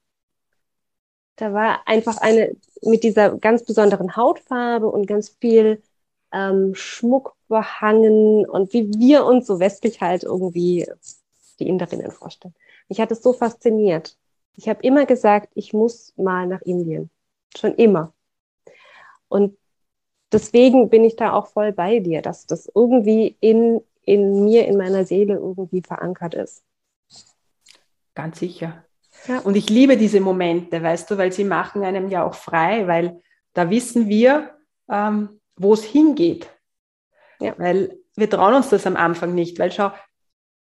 [1.34, 5.82] Da war einfach eine mit dieser ganz besonderen Hautfarbe und ganz viel
[6.32, 10.86] ähm, Schmuck behangen und wie wir uns so westlich halt irgendwie
[11.58, 12.54] die Inderinnen vorstellen.
[12.88, 14.16] Mich hat es so fasziniert.
[14.54, 17.10] Ich habe immer gesagt, ich muss mal nach Indien.
[17.56, 18.14] Schon immer.
[19.28, 19.56] Und
[20.32, 24.76] deswegen bin ich da auch voll bei dir, dass das irgendwie in, in mir, in
[24.76, 26.64] meiner Seele irgendwie verankert ist.
[28.14, 28.84] Ganz sicher.
[29.26, 29.40] Ja.
[29.40, 33.22] Und ich liebe diese Momente, weißt du, weil sie machen einem ja auch frei, weil
[33.52, 34.56] da wissen wir,
[34.88, 36.48] ähm, wo es hingeht.
[37.40, 37.54] Ja.
[37.58, 39.90] Weil wir trauen uns das am Anfang nicht, weil schau,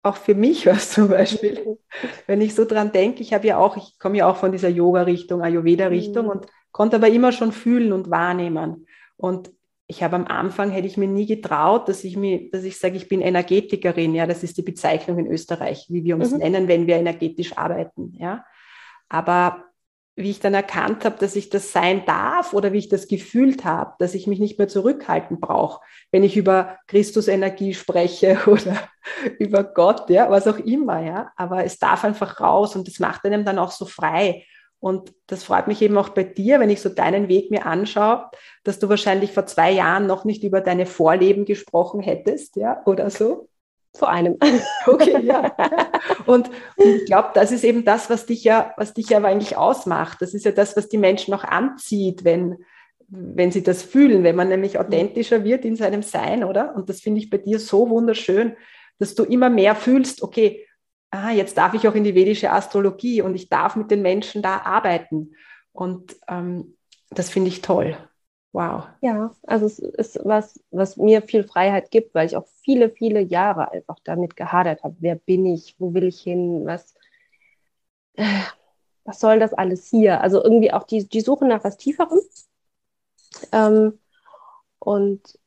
[0.02, 1.78] auch für mich was zum Beispiel,
[2.26, 4.68] wenn ich so dran denke, ich habe ja auch, ich komme ja auch von dieser
[4.68, 6.30] Yoga-Richtung, Ayurveda-Richtung mhm.
[6.30, 8.86] und konnte aber immer schon fühlen und wahrnehmen.
[9.16, 9.50] Und
[9.86, 12.96] ich habe am Anfang, hätte ich mir nie getraut, dass ich mir, dass ich sage,
[12.96, 14.14] ich bin Energetikerin.
[14.14, 16.38] Ja, das ist die Bezeichnung in Österreich, wie wir uns mhm.
[16.38, 18.14] nennen, wenn wir energetisch arbeiten.
[18.18, 18.44] Ja,
[19.08, 19.64] aber
[20.16, 23.64] wie ich dann erkannt habe, dass ich das sein darf oder wie ich das gefühlt
[23.64, 28.76] habe, dass ich mich nicht mehr zurückhalten brauche, wenn ich über Christus Energie spreche oder
[29.38, 31.32] über Gott, ja, was auch immer, ja.
[31.36, 34.44] Aber es darf einfach raus und das macht einem dann auch so frei.
[34.80, 38.30] Und das freut mich eben auch bei dir, wenn ich so deinen Weg mir anschaue,
[38.64, 43.10] dass du wahrscheinlich vor zwei Jahren noch nicht über deine Vorleben gesprochen hättest, ja, oder
[43.10, 43.49] so.
[43.96, 44.38] Vor einem.
[44.86, 45.54] Okay, ja.
[46.26, 49.56] Und, und ich glaube, das ist eben das, was dich ja, was dich ja eigentlich
[49.56, 50.22] ausmacht.
[50.22, 52.64] Das ist ja das, was die Menschen auch anzieht, wenn,
[53.08, 56.74] wenn sie das fühlen, wenn man nämlich authentischer wird in seinem Sein, oder?
[56.74, 58.56] Und das finde ich bei dir so wunderschön,
[58.98, 60.66] dass du immer mehr fühlst, okay,
[61.10, 64.42] ah, jetzt darf ich auch in die vedische Astrologie und ich darf mit den Menschen
[64.42, 65.34] da arbeiten.
[65.72, 66.76] Und ähm,
[67.10, 67.96] das finde ich toll.
[68.52, 68.84] Wow.
[69.00, 73.20] Ja, also es ist was, was mir viel Freiheit gibt, weil ich auch viele, viele
[73.20, 74.96] Jahre einfach damit gehadert habe.
[74.98, 75.76] Wer bin ich?
[75.78, 76.66] Wo will ich hin?
[76.66, 76.94] Was,
[78.14, 78.40] äh,
[79.04, 80.20] was soll das alles hier?
[80.22, 82.20] Also irgendwie auch die, die Suche nach was Tieferem.
[83.52, 83.98] Ähm,
[84.78, 85.38] und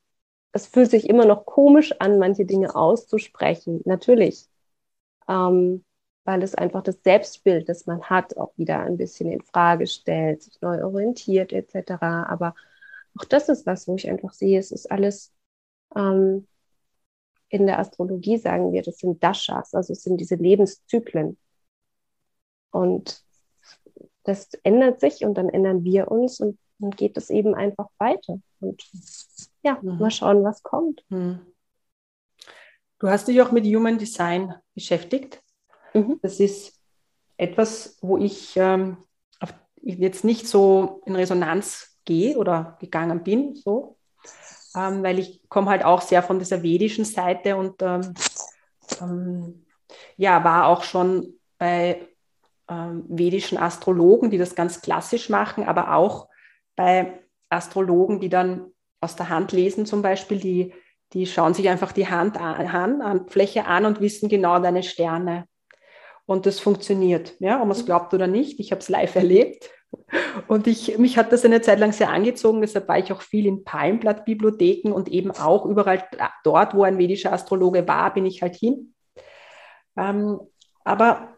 [0.53, 3.81] es fühlt sich immer noch komisch an, manche Dinge auszusprechen.
[3.85, 4.47] Natürlich
[5.27, 5.85] ähm,
[6.25, 10.43] weil es einfach das Selbstbild, das man hat, auch wieder ein bisschen in Frage stellt,
[10.43, 12.25] sich neu orientiert etc.
[12.29, 12.55] Aber
[13.17, 15.33] auch das ist was, wo ich einfach sehe, es ist alles
[15.95, 16.47] ähm,
[17.53, 21.37] in der Astrologie sagen wir, das sind Dashas, also es sind diese Lebenszyklen.
[22.71, 23.23] Und
[24.23, 28.39] das ändert sich und dann ändern wir uns und dann geht es eben einfach weiter.
[28.59, 28.83] Und
[29.61, 29.99] ja, mhm.
[29.99, 31.05] mal schauen, was kommt.
[31.09, 31.41] Mhm.
[32.97, 35.43] Du hast dich auch mit Human Design beschäftigt.
[35.93, 36.19] Mhm.
[36.23, 36.81] Das ist
[37.37, 38.97] etwas, wo ich ähm,
[39.83, 43.97] jetzt nicht so in Resonanz gehe oder gegangen bin, so,
[44.75, 48.13] ähm, weil ich komme halt auch sehr von dieser vedischen Seite und ähm,
[49.01, 49.65] ähm
[50.17, 52.07] ja, war auch schon bei
[52.67, 56.27] ähm, vedischen Astrologen, die das ganz klassisch machen, aber auch
[56.75, 60.73] bei Astrologen, die dann aus der Hand lesen zum Beispiel, die
[61.13, 65.47] die schauen sich einfach die Hand an, Handfläche an und wissen genau deine Sterne.
[66.25, 68.59] Und das funktioniert, ja, ob man es glaubt oder nicht.
[68.59, 69.69] Ich habe es live erlebt.
[70.47, 73.45] Und ich, mich hat das eine Zeit lang sehr angezogen, deshalb war ich auch viel
[73.45, 76.07] in Palmblatt-Bibliotheken und eben auch überall
[76.43, 78.93] dort, wo ein vedischer Astrologe war, bin ich halt hin.
[79.95, 80.39] Ähm,
[80.83, 81.37] aber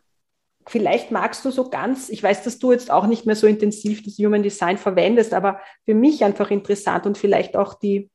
[0.68, 4.04] vielleicht magst du so ganz, ich weiß, dass du jetzt auch nicht mehr so intensiv
[4.04, 8.10] das Human Design verwendest, aber für mich einfach interessant und vielleicht auch die,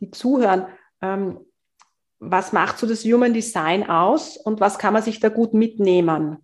[0.00, 0.66] die zuhören,
[1.02, 1.40] ähm,
[2.18, 6.38] was macht so das Human Design aus und was kann man sich da gut mitnehmen?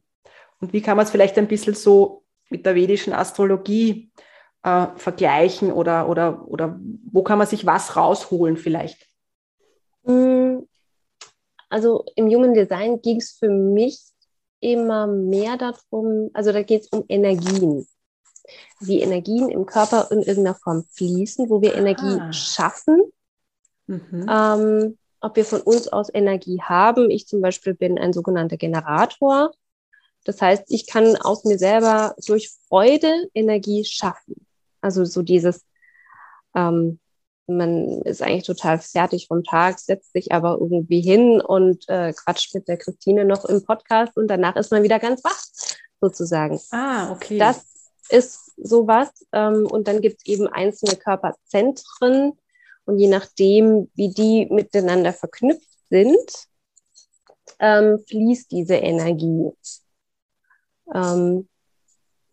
[0.60, 2.21] Und wie kann man es vielleicht ein bisschen so
[2.52, 4.12] mit der vedischen Astrologie
[4.62, 6.78] äh, vergleichen oder, oder, oder
[7.10, 9.08] wo kann man sich was rausholen vielleicht?
[10.04, 10.58] Mm,
[11.68, 14.00] also im Human Design ging es für mich
[14.60, 17.88] immer mehr darum, also da geht es um Energien.
[18.78, 22.32] Wie Energien im Körper in irgendeiner Form fließen, wo wir Energie ah.
[22.32, 23.12] schaffen
[23.86, 24.26] Mhm.
[24.28, 27.10] Ähm, ob wir von uns aus Energie haben.
[27.10, 29.52] Ich zum Beispiel bin ein sogenannter Generator.
[30.24, 34.46] Das heißt, ich kann aus mir selber durch Freude Energie schaffen.
[34.80, 35.64] Also so dieses,
[36.54, 37.00] ähm,
[37.46, 42.54] man ist eigentlich total fertig vom Tag, setzt sich aber irgendwie hin und äh, quatscht
[42.54, 45.44] mit der Christine noch im Podcast und danach ist man wieder ganz wach,
[46.00, 46.60] sozusagen.
[46.70, 47.38] Ah, okay.
[47.38, 47.64] Das
[48.08, 49.08] ist sowas.
[49.32, 52.32] Ähm, und dann gibt es eben einzelne Körperzentren
[52.84, 56.46] und je nachdem, wie die miteinander verknüpft sind,
[57.58, 59.52] ähm, fließt diese Energie.
[60.94, 61.48] Ähm,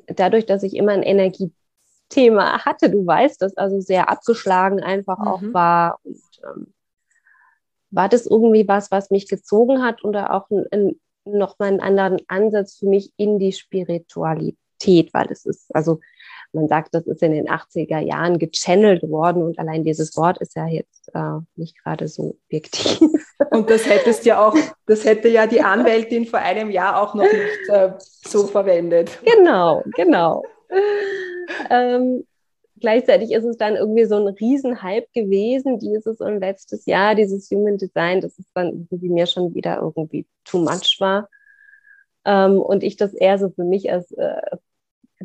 [0.08, 5.28] dadurch, dass ich immer ein Energiethema hatte, du weißt, das also sehr abgeschlagen einfach mhm.
[5.28, 6.74] auch war und ähm,
[7.92, 12.18] war das irgendwie was, was mich gezogen hat oder auch ein, ein, nochmal einen anderen
[12.28, 16.00] Ansatz für mich in die Spiritualität, weil es ist, also
[16.54, 20.56] man sagt, das ist in den 80er Jahren gechannelt worden und allein dieses Wort ist
[20.56, 23.00] ja jetzt äh, nicht gerade so objektiv.
[23.52, 27.24] Und das hättest ja auch, das hätte ja die Anwältin vor einem Jahr auch noch
[27.24, 29.18] nicht äh, so verwendet.
[29.24, 30.44] Genau, genau.
[31.70, 32.26] ähm,
[32.80, 37.78] gleichzeitig ist es dann irgendwie so ein Riesenhype gewesen, dieses und letztes Jahr, dieses Human
[37.78, 41.30] Design, das ist dann irgendwie mir schon wieder irgendwie too much war.
[42.26, 44.42] Ähm, und ich das eher so für mich als äh,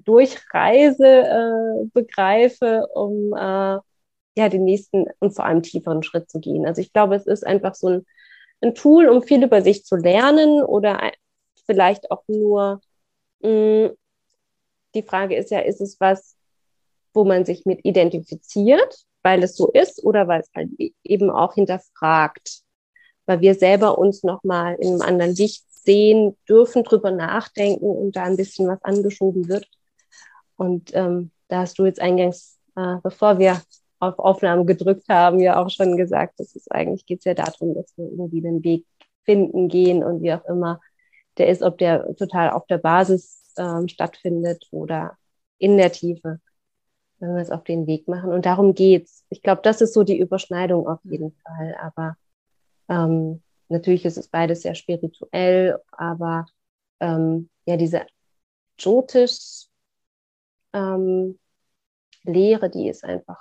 [0.05, 3.79] Durchreise äh, begreife, um äh,
[4.37, 6.67] ja den nächsten und vor allem tieferen Schritt zu gehen.
[6.67, 8.07] Also ich glaube, es ist einfach so ein,
[8.61, 11.13] ein Tool, um viel über sich zu lernen oder
[11.67, 12.81] vielleicht auch nur
[13.41, 13.97] mh, mm,
[14.95, 16.37] die Frage ist ja, ist es was,
[17.13, 21.31] wo man sich mit identifiziert, weil es so ist oder weil es halt e-, eben
[21.31, 22.63] auch hinterfragt,
[23.27, 28.25] weil wir selber uns nochmal in einem anderen Licht sehen dürfen, drüber nachdenken und da
[28.25, 29.69] ein bisschen was angeschoben wird.
[30.57, 33.61] Und ähm, da hast du jetzt eingangs, äh, bevor wir
[34.01, 37.75] auf Aufnahme gedrückt haben, ja auch schon gesagt, dass es eigentlich geht es ja darum,
[37.75, 38.85] dass wir irgendwie den Weg
[39.25, 40.81] finden, gehen und wie auch immer
[41.39, 45.17] der ist, ob der total auf der Basis ähm, stattfindet oder
[45.59, 46.41] in der Tiefe,
[47.19, 48.33] wenn wir es auf den Weg machen.
[48.33, 49.25] Und darum geht's.
[49.31, 51.75] Ich glaube, das ist so die Überschneidung auf jeden Fall.
[51.81, 52.17] Aber
[52.89, 56.47] ähm, natürlich ist es beides sehr spirituell, aber
[57.01, 58.03] ähm, ja, diese
[58.79, 59.67] Jyotisch
[60.75, 61.39] ähm,
[62.25, 63.41] Lehre, die ist einfach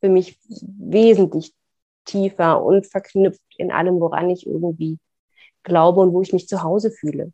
[0.00, 1.54] für mich wesentlich
[2.04, 4.98] tiefer und verknüpft in allem, woran ich irgendwie
[5.62, 7.32] glaube und wo ich mich zu Hause fühle.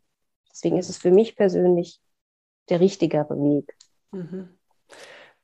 [0.51, 1.99] Deswegen ist es für mich persönlich
[2.69, 3.75] der richtigere Weg.
[4.11, 4.49] Mhm.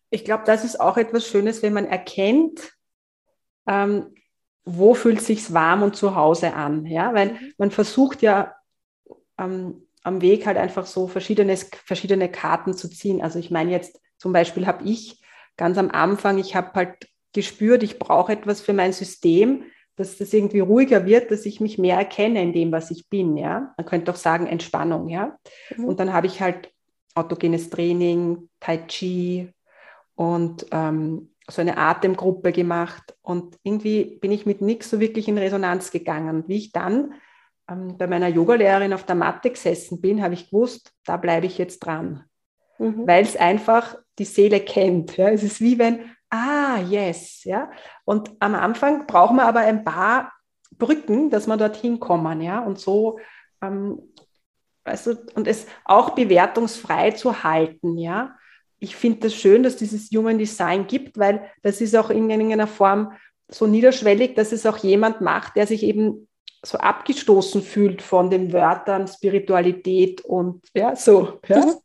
[0.09, 2.73] Ich glaube, das ist auch etwas Schönes, wenn man erkennt,
[3.67, 4.15] ähm,
[4.65, 6.85] wo fühlt sich warm und zu Hause an.
[6.85, 7.13] Ja?
[7.13, 7.53] Weil mhm.
[7.57, 8.55] man versucht ja
[9.37, 13.21] ähm, am Weg halt einfach so verschiedene, verschiedene Karten zu ziehen.
[13.21, 15.21] Also ich meine jetzt zum Beispiel habe ich
[15.57, 19.63] ganz am Anfang, ich habe halt gespürt, ich brauche etwas für mein System,
[19.95, 23.35] dass das irgendwie ruhiger wird, dass ich mich mehr erkenne in dem, was ich bin.
[23.35, 25.09] Ja, man könnte auch sagen Entspannung.
[25.09, 25.37] Ja,
[25.75, 25.85] mhm.
[25.85, 26.71] und dann habe ich halt
[27.15, 29.49] autogenes Training, Tai Chi
[30.15, 35.37] und ähm, so eine Atemgruppe gemacht und irgendwie bin ich mit nichts so wirklich in
[35.37, 36.45] Resonanz gegangen.
[36.47, 37.13] Wie ich dann
[37.97, 41.79] bei meiner Yogalehrerin auf der Matte gesessen bin, habe ich gewusst, da bleibe ich jetzt
[41.79, 42.25] dran.
[42.77, 43.07] Mhm.
[43.07, 45.17] Weil es einfach die Seele kennt.
[45.17, 45.29] Ja?
[45.29, 47.43] Es ist wie wenn, ah, yes.
[47.43, 47.71] Ja?
[48.05, 50.33] Und am Anfang braucht man aber ein paar
[50.77, 52.41] Brücken, dass man dorthin kommen.
[52.41, 52.59] Ja?
[52.59, 53.19] Und so,
[53.61, 54.01] ähm,
[54.83, 57.97] also, und es auch bewertungsfrei zu halten.
[57.97, 58.35] Ja?
[58.79, 62.67] Ich finde das schön, dass dieses Human Design gibt, weil das ist auch in irgendeiner
[62.67, 63.13] Form
[63.49, 66.28] so niederschwellig, dass es auch jemand macht, der sich eben
[66.63, 71.39] so abgestoßen fühlt von den Wörtern Spiritualität und ja, so.
[71.47, 71.65] Ja.
[71.65, 71.75] Mhm.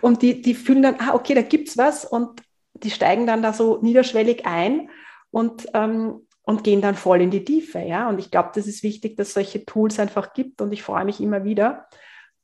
[0.00, 2.42] Und die, die fühlen dann, ah, okay, da gibt es was und
[2.74, 4.90] die steigen dann da so niederschwellig ein
[5.30, 7.80] und, ähm, und gehen dann voll in die Tiefe.
[7.80, 8.08] Ja?
[8.08, 11.20] Und ich glaube, das ist wichtig, dass solche Tools einfach gibt und ich freue mich
[11.20, 11.88] immer wieder.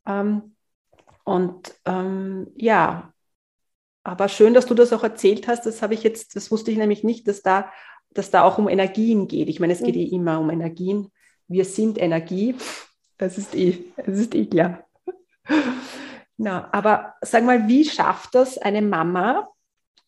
[0.06, 0.54] Ähm,
[1.24, 3.12] und ähm, ja,
[4.04, 5.66] aber schön, dass du das auch erzählt hast.
[5.66, 7.70] Das habe ich jetzt, das wusste ich nämlich nicht, dass da,
[8.10, 9.50] dass da auch um Energien geht.
[9.50, 10.00] Ich meine, es geht mhm.
[10.00, 11.10] eh immer um Energien
[11.48, 12.54] wir sind Energie.
[13.16, 14.84] Das ist eh, das ist eh klar.
[16.36, 19.48] Na, aber sag mal, wie schafft das eine Mama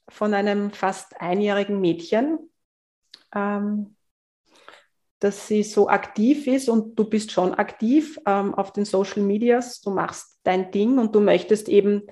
[0.08, 2.38] von einem fast einjährigen Mädchen,
[3.34, 3.96] ähm,
[5.18, 9.80] dass sie so aktiv ist und du bist schon aktiv ähm, auf den Social Medias,
[9.80, 12.02] du machst dein Ding und du möchtest eben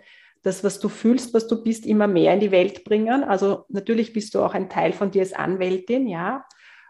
[0.42, 3.24] das, was du fühlst, was du bist, immer mehr in die Welt bringen.
[3.24, 6.44] Also natürlich bist du auch ein Teil von dir als Anwältin, ja,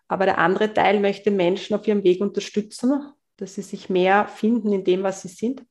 [0.08, 4.72] aber der andere Teil möchte Menschen auf ihrem Weg unterstützen, dass sie sich mehr finden
[4.72, 5.64] in dem, was sie sind.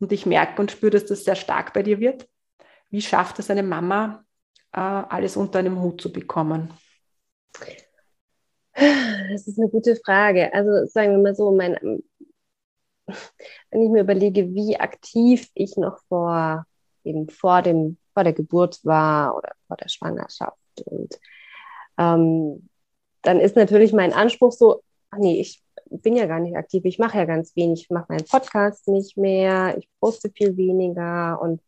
[0.00, 2.28] Und ich merke und spüre, dass das sehr stark bei dir wird.
[2.90, 4.24] Wie schafft es eine Mama,
[4.72, 6.72] äh, alles unter einem Hut zu bekommen?
[8.74, 10.52] Das ist eine gute Frage.
[10.52, 11.76] Also sagen wir mal so, mein,
[13.70, 16.66] wenn ich mir überlege, wie aktiv ich noch vor,
[17.04, 20.56] eben vor dem vor der Geburt war oder vor der Schwangerschaft.
[20.86, 21.18] Und
[21.98, 22.68] ähm,
[23.24, 26.98] dann ist natürlich mein Anspruch so, ach nee, ich bin ja gar nicht aktiv, ich
[26.98, 31.60] mache ja ganz wenig, ich mache meinen Podcast nicht mehr, ich poste viel weniger und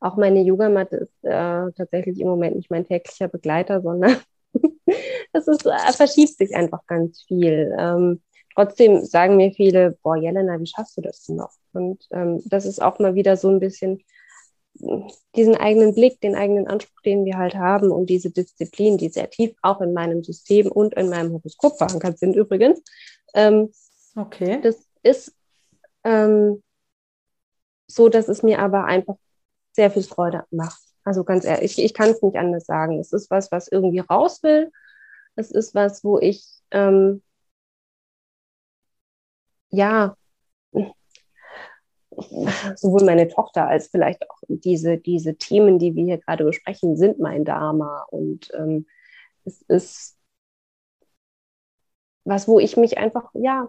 [0.00, 4.16] auch meine Yogamatte ist äh, tatsächlich im Moment nicht mein täglicher Begleiter, sondern
[5.32, 7.74] es äh, verschiebt sich einfach ganz viel.
[7.78, 8.20] Ähm,
[8.54, 11.52] trotzdem sagen mir viele, boah, Jelena, wie schaffst du das denn noch?
[11.72, 14.02] Und ähm, das ist auch mal wieder so ein bisschen
[14.74, 19.30] diesen eigenen Blick, den eigenen Anspruch, den wir halt haben und diese Disziplin, die sehr
[19.30, 22.82] tief auch in meinem System und in meinem Horoskop verankert sind übrigens.
[23.34, 23.70] Ähm,
[24.16, 24.60] okay.
[24.62, 25.34] Das ist
[26.04, 26.62] ähm,
[27.86, 29.16] so, dass es mir aber einfach
[29.72, 30.80] sehr viel Freude macht.
[31.04, 32.98] Also ganz ehrlich, ich, ich kann es nicht anders sagen.
[32.98, 34.70] Es ist was, was irgendwie raus will.
[35.34, 37.22] Es ist was, wo ich ähm,
[39.70, 40.16] ja
[42.76, 47.18] sowohl meine Tochter als vielleicht auch diese, diese Themen, die wir hier gerade besprechen, sind
[47.18, 48.06] mein Dharma.
[48.10, 48.86] Und ähm,
[49.44, 50.18] es ist
[52.24, 53.68] was, wo ich mich einfach, ja,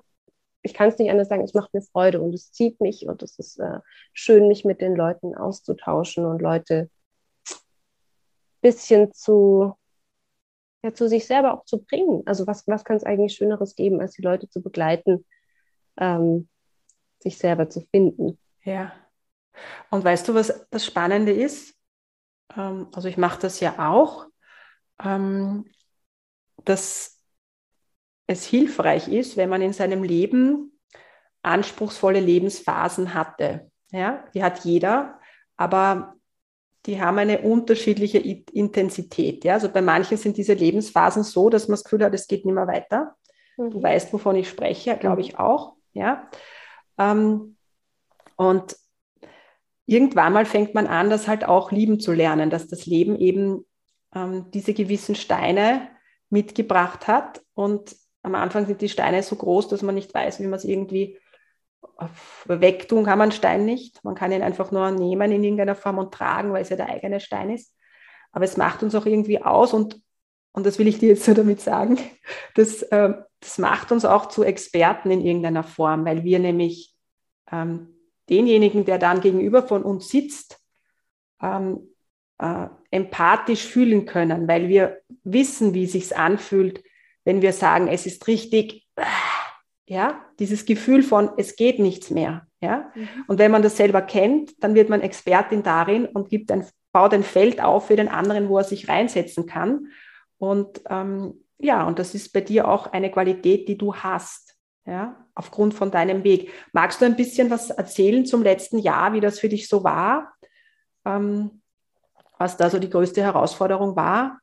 [0.62, 3.22] ich kann es nicht anders sagen, es macht mir Freude und es zieht mich und
[3.22, 3.80] es ist äh,
[4.14, 6.90] schön, mich mit den Leuten auszutauschen und Leute
[7.50, 7.60] ein
[8.62, 9.74] bisschen zu,
[10.84, 12.24] ja, zu sich selber auch zu bringen.
[12.26, 15.26] Also was, was kann es eigentlich Schöneres geben, als die Leute zu begleiten,
[15.98, 16.48] ähm,
[17.20, 18.38] sich selber zu finden.
[18.64, 18.94] Ja.
[19.90, 21.76] Und weißt du, was das Spannende ist?
[22.56, 24.28] Ähm, also ich mache das ja auch,
[25.04, 25.66] ähm,
[26.66, 27.20] dass
[28.28, 30.80] es hilfreich ist, wenn man in seinem Leben
[31.42, 33.70] anspruchsvolle Lebensphasen hatte.
[33.92, 35.20] Ja, die hat jeder,
[35.58, 36.16] aber
[36.86, 39.44] die haben eine unterschiedliche Intensität.
[39.44, 39.54] Ja?
[39.54, 42.56] Also bei manchen sind diese Lebensphasen so, dass man das Gefühl hat, es geht nicht
[42.56, 43.16] mehr weiter.
[43.58, 43.72] Mhm.
[43.72, 45.76] Du weißt, wovon ich spreche, glaube ich auch.
[45.94, 46.30] Ja?
[46.98, 47.58] Ähm,
[48.36, 48.76] und
[49.86, 53.66] irgendwann mal fängt man an, das halt auch lieben zu lernen, dass das Leben eben
[54.16, 55.90] ähm, diese gewissen Steine
[56.30, 57.42] mitgebracht hat.
[57.54, 60.66] Und am Anfang sind die Steine so groß, dass man nicht weiß, wie man es
[60.66, 61.20] irgendwie
[62.46, 64.04] wegtun kann man Stein nicht.
[64.04, 66.90] Man kann ihn einfach nur nehmen in irgendeiner Form und tragen, weil es ja der
[66.90, 67.76] eigene Stein ist.
[68.32, 70.02] Aber es macht uns auch irgendwie aus und,
[70.54, 72.00] und das will ich dir jetzt so damit sagen,
[72.56, 76.96] das, äh, das macht uns auch zu Experten in irgendeiner Form, weil wir nämlich
[77.52, 77.93] ähm,
[78.34, 80.60] denjenigen, der dann gegenüber von uns sitzt,
[81.42, 81.90] ähm,
[82.40, 86.84] äh, empathisch fühlen können, weil wir wissen, wie es sich anfühlt,
[87.26, 88.88] wenn wir sagen, es ist richtig,
[89.86, 92.92] ja, dieses Gefühl von, es geht nichts mehr, ja.
[92.96, 93.08] Mhm.
[93.28, 97.14] Und wenn man das selber kennt, dann wird man Expertin darin und gibt ein, baut
[97.14, 99.88] ein Feld auf für den anderen, wo er sich reinsetzen kann.
[100.38, 104.54] Und ähm, ja, und das ist bei dir auch eine Qualität, die du hast
[104.86, 106.52] ja, aufgrund von deinem Weg.
[106.74, 110.34] Magst du ein bisschen was erzählen zum letzten Jahr, wie das für dich so war?
[111.06, 111.62] Ähm,
[112.38, 114.40] was da so die größte Herausforderung war?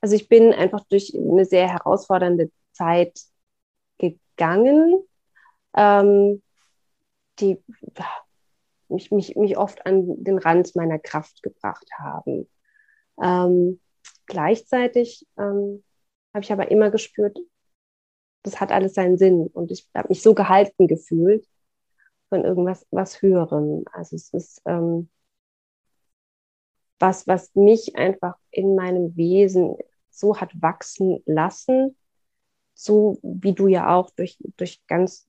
[0.00, 3.18] Also ich bin einfach durch eine sehr herausfordernde Zeit
[3.98, 5.02] gegangen,
[5.74, 6.42] ähm,
[7.38, 7.62] die
[8.88, 12.48] mich, mich, mich oft an den Rand meiner Kraft gebracht haben.
[13.22, 13.80] Ähm,
[14.26, 15.82] gleichzeitig ähm,
[16.34, 17.38] habe ich aber immer gespürt,
[18.44, 19.48] das hat alles seinen Sinn.
[19.48, 21.48] Und ich habe mich so gehalten gefühlt
[22.28, 23.84] von irgendwas was Höherem.
[23.92, 25.08] Also es ist ähm,
[27.00, 29.76] was, was mich einfach in meinem Wesen
[30.10, 31.96] so hat wachsen lassen,
[32.74, 35.26] so wie du ja auch durch, durch ganz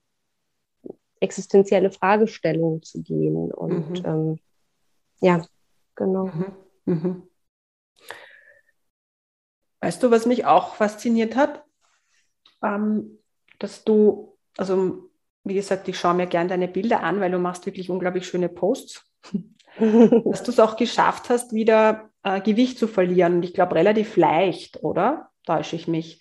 [1.20, 3.52] existenzielle Fragestellungen zu gehen.
[3.52, 4.06] Und mhm.
[4.06, 4.40] ähm,
[5.22, 5.46] ja,
[5.96, 6.26] genau.
[6.26, 6.56] Mhm.
[6.86, 7.24] Mhm.
[9.80, 11.65] Weißt du, was mich auch fasziniert hat?
[12.66, 13.20] Ähm,
[13.60, 15.10] dass du, also
[15.44, 18.50] wie gesagt, ich schaue mir gerne deine Bilder an, weil du machst wirklich unglaublich schöne
[18.50, 19.06] Posts,
[19.80, 23.36] dass du es auch geschafft hast, wieder äh, Gewicht zu verlieren.
[23.36, 25.30] Und ich glaube, relativ leicht, oder?
[25.46, 26.20] Täusche ich mich.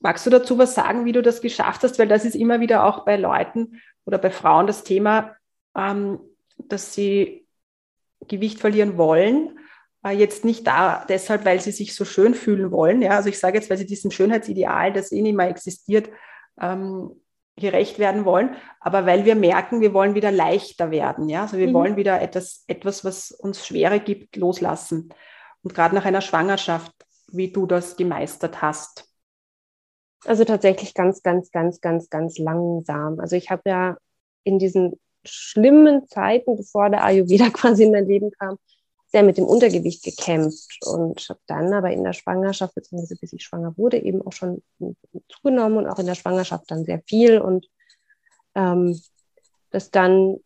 [0.00, 1.98] Magst du dazu was sagen, wie du das geschafft hast?
[1.98, 5.34] Weil das ist immer wieder auch bei Leuten oder bei Frauen das Thema,
[5.74, 6.20] ähm,
[6.58, 7.46] dass sie
[8.28, 9.58] Gewicht verlieren wollen.
[10.06, 13.02] Äh, jetzt nicht da deshalb, weil sie sich so schön fühlen wollen.
[13.02, 13.16] Ja?
[13.16, 16.10] Also ich sage jetzt, weil sie diesem Schönheitsideal, das eh nicht mehr existiert,
[16.60, 17.10] ähm,
[17.58, 21.28] gerecht werden wollen, aber weil wir merken, wir wollen wieder leichter werden.
[21.28, 21.42] Ja?
[21.42, 21.74] Also wir mhm.
[21.74, 25.08] wollen wieder etwas, etwas, was uns Schwere gibt, loslassen.
[25.62, 26.92] Und gerade nach einer Schwangerschaft,
[27.28, 29.10] wie du das gemeistert hast.
[30.24, 33.18] Also tatsächlich ganz, ganz, ganz, ganz, ganz langsam.
[33.20, 33.96] Also ich habe ja
[34.44, 38.58] in diesen schlimmen Zeiten, bevor der Ayurveda quasi in mein Leben kam,
[39.08, 43.44] sehr mit dem Untergewicht gekämpft und habe dann aber in der Schwangerschaft, beziehungsweise bis ich
[43.44, 44.62] schwanger wurde, eben auch schon
[45.28, 47.68] zugenommen und auch in der Schwangerschaft dann sehr viel und
[48.54, 49.00] ähm,
[49.70, 50.38] dass dann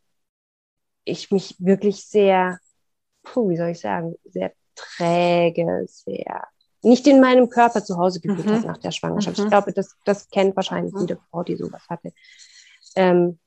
[1.04, 2.58] ich mich wirklich sehr
[3.22, 6.48] puh, wie soll ich sagen, sehr träge, sehr
[6.82, 8.52] nicht in meinem Körper zu Hause gefühlt mhm.
[8.52, 9.38] hat nach der Schwangerschaft.
[9.38, 9.44] Mhm.
[9.44, 11.00] Ich glaube, das, das kennt wahrscheinlich mhm.
[11.00, 12.12] jede Frau, die sowas hatte.
[12.96, 13.38] Ähm,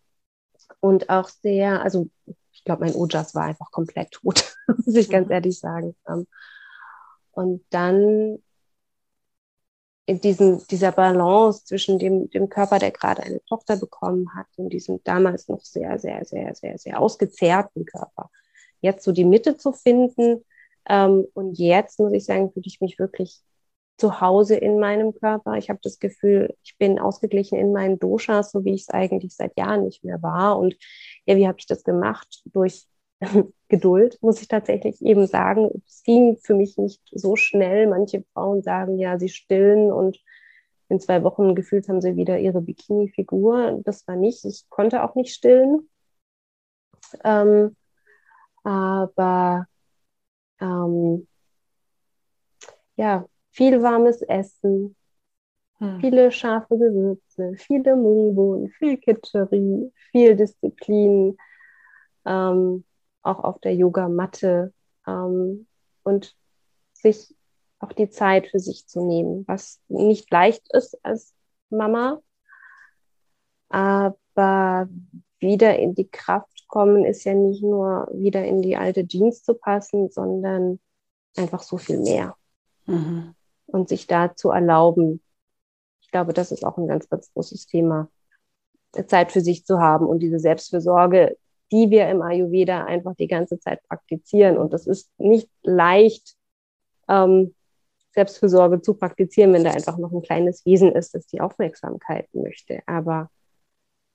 [0.80, 2.09] und auch sehr, also
[2.64, 4.55] ich glaube, mein Ojas war einfach komplett tot,
[4.86, 5.34] muss ich ganz mhm.
[5.34, 5.97] ehrlich sagen.
[6.07, 6.26] Ähm,
[7.34, 8.41] und dann
[10.05, 14.70] in diesem, dieser Balance zwischen dem, dem Körper, der gerade eine Tochter bekommen hat, und
[14.70, 18.30] diesem damals noch sehr, sehr, sehr, sehr, sehr ausgezehrten Körper,
[18.80, 20.45] jetzt so die Mitte zu finden.
[20.88, 23.41] Ähm, und jetzt, muss ich sagen, fühle ich mich wirklich
[24.04, 25.54] zu Hause in meinem Körper.
[25.54, 29.34] Ich habe das Gefühl, ich bin ausgeglichen in meinen Doshas, so wie ich es eigentlich
[29.34, 30.60] seit Jahren nicht mehr war.
[30.60, 30.76] Und
[31.26, 32.41] ja, wie habe ich das gemacht?
[32.43, 32.84] Durch
[33.70, 35.70] Geduld, muss ich tatsächlich eben sagen.
[35.88, 37.88] Es ging für mich nicht so schnell.
[37.88, 40.20] Manche Frauen sagen ja, sie stillen und
[40.89, 43.80] in zwei Wochen gefühlt haben sie wieder ihre Bikini-Figur.
[43.86, 44.43] Das war nicht.
[44.43, 45.89] Ich konnte auch nicht stillen.
[47.24, 47.78] Ähm,
[48.66, 49.66] aber
[50.60, 51.26] ähm,
[52.97, 54.95] ja, viel warmes Essen,
[55.78, 55.99] hm.
[56.01, 61.38] viele scharfe Gewürze, viele Mungbohnen, viel Kitscheri, viel Disziplin.
[62.26, 62.84] Ähm,
[63.24, 64.74] auch auf der Yogamatte
[65.08, 65.68] ähm,
[66.04, 66.36] und
[66.93, 67.36] sich
[67.80, 71.34] auch die Zeit für sich zu nehmen, was nicht leicht ist als
[71.70, 72.22] Mama,
[73.70, 74.88] aber
[75.39, 79.56] wieder in die Kraft kommen ist ja nicht nur wieder in die alte Jeans zu
[79.56, 80.80] passen, sondern
[81.36, 82.36] einfach so viel mehr.
[82.86, 83.36] Mhm.
[83.74, 85.22] Und sich da zu erlauben.
[86.02, 88.10] Ich glaube, das ist auch ein ganz, ganz großes Thema,
[89.08, 91.36] Zeit für sich zu haben und diese Selbstfürsorge
[91.74, 94.60] die wir im Ayurveda einfach die ganze Zeit praktizieren.
[94.60, 96.36] Und das ist nicht leicht,
[97.10, 97.56] ähm,
[98.12, 102.82] Selbstfürsorge zu praktizieren, wenn da einfach noch ein kleines Wesen ist, das die Aufmerksamkeit möchte.
[102.86, 103.32] Aber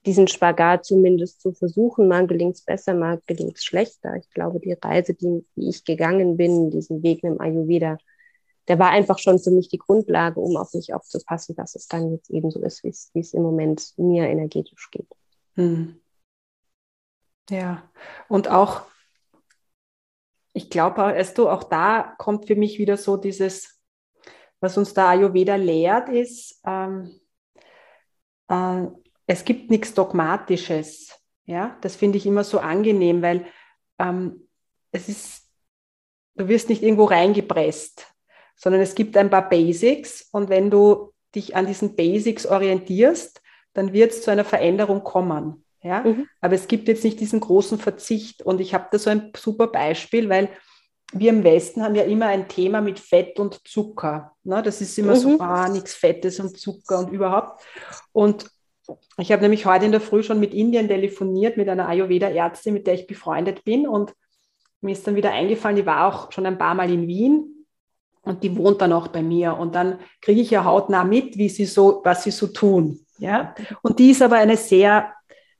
[0.05, 4.15] diesen Spagat zumindest zu versuchen, mal gelingt es besser, mal gelingt es schlechter.
[4.15, 7.97] Ich glaube, die Reise, die, die ich gegangen bin, diesen Weg im Ayurveda,
[8.69, 12.11] der war einfach schon für mich die Grundlage, um auf mich aufzupassen, dass es dann
[12.11, 15.07] jetzt eben so ist, wie es im Moment mir energetisch geht.
[15.55, 15.99] Hm.
[17.49, 17.83] Ja,
[18.27, 18.83] und auch,
[20.53, 23.81] ich glaube, weißt du, auch da kommt für mich wieder so dieses,
[24.59, 27.19] was uns der Ayurveda lehrt, ist, ähm,
[28.49, 28.85] äh,
[29.25, 31.19] es gibt nichts Dogmatisches.
[31.45, 33.47] Ja, das finde ich immer so angenehm, weil
[33.97, 34.47] ähm,
[34.91, 35.49] es ist,
[36.35, 38.08] du wirst nicht irgendwo reingepresst,
[38.59, 43.41] sondern es gibt ein paar Basics und wenn du dich an diesen Basics orientierst,
[43.73, 45.63] dann wird es zu einer Veränderung kommen.
[45.81, 46.01] Ja?
[46.01, 46.27] Mhm.
[46.41, 48.41] Aber es gibt jetzt nicht diesen großen Verzicht.
[48.41, 50.49] Und ich habe da so ein super Beispiel, weil
[51.13, 54.33] wir im Westen haben ja immer ein Thema mit Fett und Zucker.
[54.43, 54.61] Ne?
[54.61, 55.19] Das ist immer mhm.
[55.19, 57.63] so, ah, nichts Fettes und Zucker und überhaupt.
[58.11, 58.47] Und
[59.17, 62.87] ich habe nämlich heute in der Früh schon mit Indien telefoniert, mit einer Ayurveda-Ärztin, mit
[62.87, 63.87] der ich befreundet bin.
[63.87, 64.13] Und
[64.81, 67.58] mir ist dann wieder eingefallen, die war auch schon ein paar Mal in Wien
[68.23, 69.57] und die wohnt dann auch bei mir.
[69.57, 73.05] Und dann kriege ich ja hautnah mit, wie sie so, was sie so tun.
[73.17, 73.55] Ja?
[73.81, 75.13] Und die ist aber eine sehr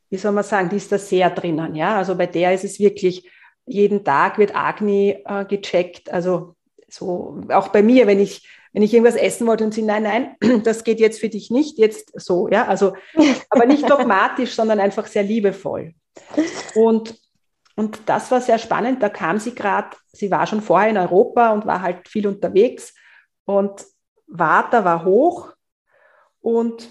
[0.10, 1.76] wie soll man sagen, die ist da sehr drinnen.
[1.76, 1.97] Ja?
[1.97, 3.30] Also bei der ist es wirklich,
[3.66, 6.12] jeden Tag wird Agni äh, gecheckt.
[6.12, 6.55] Also
[6.88, 10.36] so auch bei mir, wenn ich, wenn ich irgendwas essen wollte und sie, nein, nein,
[10.64, 12.66] das geht jetzt für dich nicht, jetzt so, ja.
[12.68, 12.93] Also,
[13.49, 15.93] aber nicht dogmatisch, sondern einfach sehr liebevoll.
[16.76, 17.16] Und,
[17.80, 19.01] und das war sehr spannend.
[19.01, 22.93] Da kam sie gerade, sie war schon vorher in Europa und war halt viel unterwegs.
[23.45, 23.86] Und
[24.27, 25.53] Vata war hoch
[26.41, 26.89] und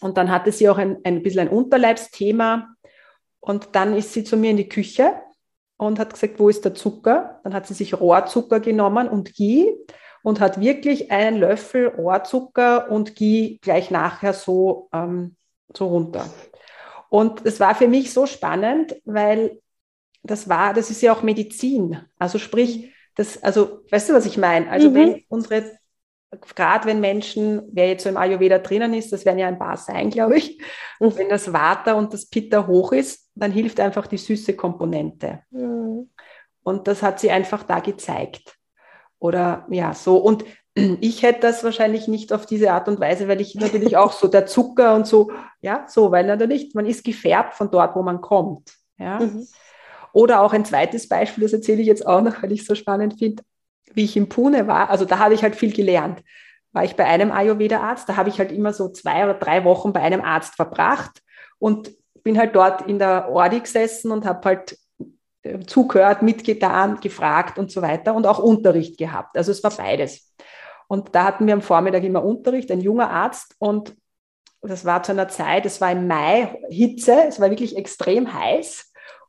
[0.00, 2.74] und dann hatte sie auch ein, ein bisschen ein Unterleibsthema.
[3.38, 5.14] Und dann ist sie zu mir in die Küche
[5.76, 7.40] und hat gesagt, wo ist der Zucker?
[7.44, 9.76] Dann hat sie sich Rohrzucker genommen und Ghee
[10.24, 15.36] und hat wirklich einen Löffel Rohrzucker und Ghee gleich nachher so, ähm,
[15.72, 16.28] so runter.
[17.10, 19.60] Und es war für mich so spannend, weil
[20.30, 22.00] das war, das ist ja auch Medizin.
[22.18, 24.70] Also sprich, das, also weißt du, was ich meine?
[24.70, 24.94] Also mhm.
[24.94, 25.78] wenn unsere
[26.30, 29.76] gerade wenn Menschen, wer jetzt so im Ayurveda drinnen ist, das werden ja ein paar
[29.76, 30.60] sein, glaube ich,
[31.00, 31.16] mhm.
[31.16, 35.40] wenn das Vata und das Pitta hoch ist, dann hilft einfach die süße Komponente.
[35.50, 36.10] Mhm.
[36.62, 38.56] Und das hat sie einfach da gezeigt.
[39.18, 40.18] Oder ja, so.
[40.18, 44.12] Und ich hätte das wahrscheinlich nicht auf diese Art und Weise, weil ich natürlich auch
[44.12, 48.02] so der Zucker und so, ja, so, weil natürlich, man ist gefärbt von dort, wo
[48.02, 48.74] man kommt.
[48.98, 49.20] Ja.
[50.12, 52.74] Oder auch ein zweites Beispiel, das erzähle ich jetzt auch noch, weil ich es so
[52.74, 53.42] spannend finde
[53.94, 56.22] wie ich in Pune war, also da habe ich halt viel gelernt.
[56.72, 59.92] War ich bei einem Ayurveda-Arzt, da habe ich halt immer so zwei oder drei Wochen
[59.92, 61.22] bei einem Arzt verbracht
[61.58, 61.90] und
[62.22, 64.78] bin halt dort in der Ordi gesessen und habe halt
[65.42, 69.36] äh, zugehört, mitgetan, gefragt und so weiter und auch Unterricht gehabt.
[69.36, 70.34] Also es war beides.
[70.88, 73.94] Und da hatten wir am Vormittag immer Unterricht, ein junger Arzt und
[74.60, 78.87] das war zu einer Zeit, es war im Mai, Hitze, es war wirklich extrem heiß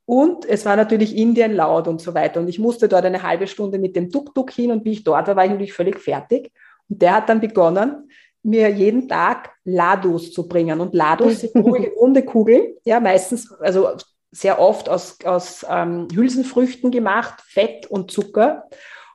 [0.09, 2.39] Und es war natürlich Indien laut und so weiter.
[2.39, 4.71] Und ich musste dort eine halbe Stunde mit dem Tuk-Tuk hin.
[4.71, 6.51] Und wie ich dort war, war ich natürlich völlig fertig.
[6.89, 8.09] Und der hat dann begonnen,
[8.41, 10.81] mir jeden Tag Ladus zu bringen.
[10.81, 13.89] Und Ladus sind runde Kugeln, ja, meistens, also
[14.31, 18.67] sehr oft aus, aus ähm, Hülsenfrüchten gemacht, Fett und Zucker.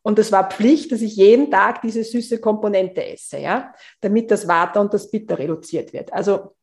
[0.03, 4.47] Und es war Pflicht, dass ich jeden Tag diese süße Komponente esse, ja, damit das
[4.47, 6.13] Water und das Bitter reduziert wird.
[6.13, 6.55] Also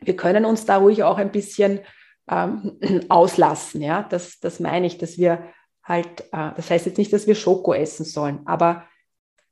[0.00, 1.80] wir können uns da ruhig auch ein bisschen
[2.28, 4.02] ähm, auslassen, ja.
[4.02, 5.44] Das, das meine ich, dass wir
[5.82, 8.86] halt, äh, das heißt jetzt nicht, dass wir Schoko essen sollen, aber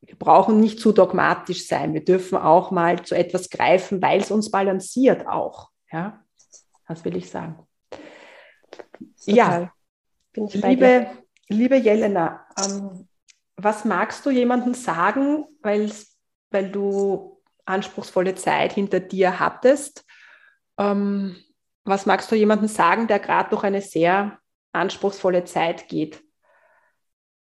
[0.02, 1.92] wir brauchen nicht zu dogmatisch sein.
[1.92, 5.70] Wir dürfen auch mal zu etwas greifen, weil es uns balanciert auch.
[5.92, 6.24] Ja,
[6.88, 7.58] das will ich sagen.
[9.24, 9.36] Total.
[9.36, 9.72] Ja,
[10.36, 11.06] liebe,
[11.48, 13.08] liebe Jelena, ähm,
[13.56, 15.92] was magst du jemandem sagen, weil,
[16.50, 20.06] weil du anspruchsvolle Zeit hinter dir hattest?
[20.78, 21.36] Ähm,
[21.90, 24.38] was magst du jemandem sagen, der gerade durch eine sehr
[24.72, 26.22] anspruchsvolle Zeit geht?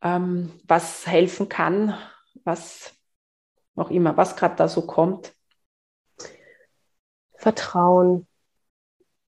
[0.01, 1.97] Ähm, was helfen kann,
[2.43, 2.93] was
[3.75, 5.33] auch immer, was gerade da so kommt?
[7.35, 8.27] Vertrauen.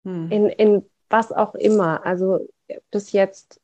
[0.04, 0.32] Hm.
[0.32, 2.06] In, in was auch immer.
[2.06, 2.48] Also
[2.90, 3.62] bis jetzt,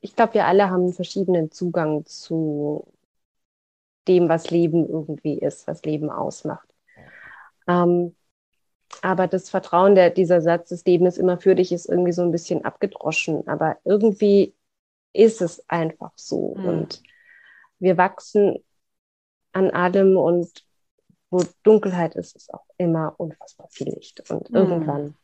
[0.00, 2.92] ich glaube, wir alle haben einen verschiedenen Zugang zu
[4.08, 6.68] dem, was Leben irgendwie ist, was Leben ausmacht.
[7.68, 8.14] Ähm,
[9.02, 12.22] aber das Vertrauen, der, dieser Satz, das Leben ist immer für dich, ist irgendwie so
[12.22, 13.46] ein bisschen abgedroschen.
[13.46, 14.54] Aber irgendwie
[15.12, 16.54] ist es einfach so.
[16.56, 16.64] Mhm.
[16.66, 17.02] Und
[17.78, 18.64] wir wachsen
[19.52, 20.64] an allem und
[21.30, 24.30] wo Dunkelheit ist, ist auch immer unfassbar viel Licht.
[24.30, 24.56] Und mhm.
[24.56, 25.14] irgendwann,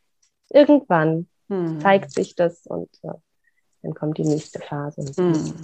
[0.49, 1.81] irgendwann mhm.
[1.81, 3.13] zeigt sich das und äh,
[3.83, 5.05] dann kommt die nächste Phase.
[5.21, 5.55] Mhm.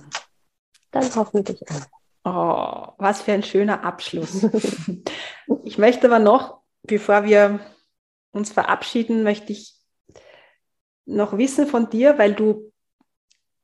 [0.90, 1.86] Dann hoffentlich auch.
[2.24, 4.46] Oh, was für ein schöner Abschluss.
[5.64, 7.60] ich möchte aber noch, bevor wir
[8.32, 9.74] uns verabschieden, möchte ich
[11.06, 12.72] noch wissen von dir, weil du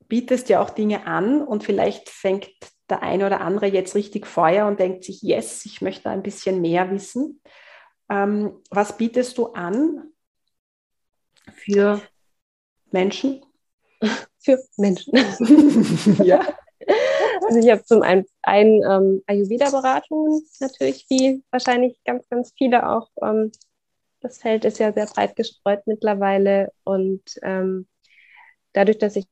[0.09, 2.51] bietest ja auch Dinge an und vielleicht fängt
[2.89, 6.61] der eine oder andere jetzt richtig Feuer und denkt sich, yes, ich möchte ein bisschen
[6.61, 7.41] mehr wissen.
[8.11, 10.11] Ähm, was bietest du an
[11.53, 12.01] für
[12.91, 13.45] Menschen?
[14.39, 15.15] Für Menschen.
[16.23, 16.47] ja.
[17.47, 23.09] Also ich habe zum einen, einen ähm, Ayurveda-Beratungen natürlich, wie wahrscheinlich ganz, ganz viele auch.
[23.23, 23.53] Ähm,
[24.25, 27.87] das Feld ist ja sehr breit gestreut mittlerweile und ähm,
[28.73, 29.27] dadurch, dass ich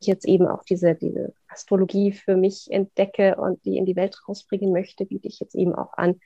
[0.00, 4.72] jetzt eben auch diese, diese Astrologie für mich entdecke und die in die Welt rausbringen
[4.72, 6.18] möchte, biete ich jetzt eben auch an,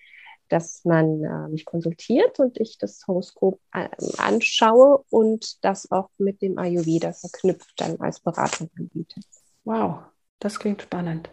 [0.48, 6.42] dass man äh, mich konsultiert und ich das Horoskop äh, anschaue und das auch mit
[6.42, 9.20] dem Ayurveda verknüpft dann als Beratung anbiete.
[9.64, 9.98] Wow,
[10.38, 11.30] das klingt spannend.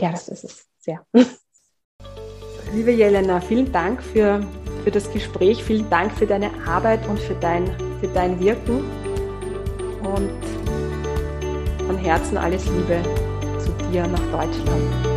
[0.00, 1.04] Ja, das ist es sehr.
[2.74, 4.40] Liebe Jelena, vielen Dank für,
[4.82, 7.66] für das Gespräch, vielen Dank für deine Arbeit und für dein,
[8.00, 8.82] für dein Wirken.
[10.02, 13.00] Und von Herzen alles Liebe
[13.60, 15.13] zu dir nach Deutschland.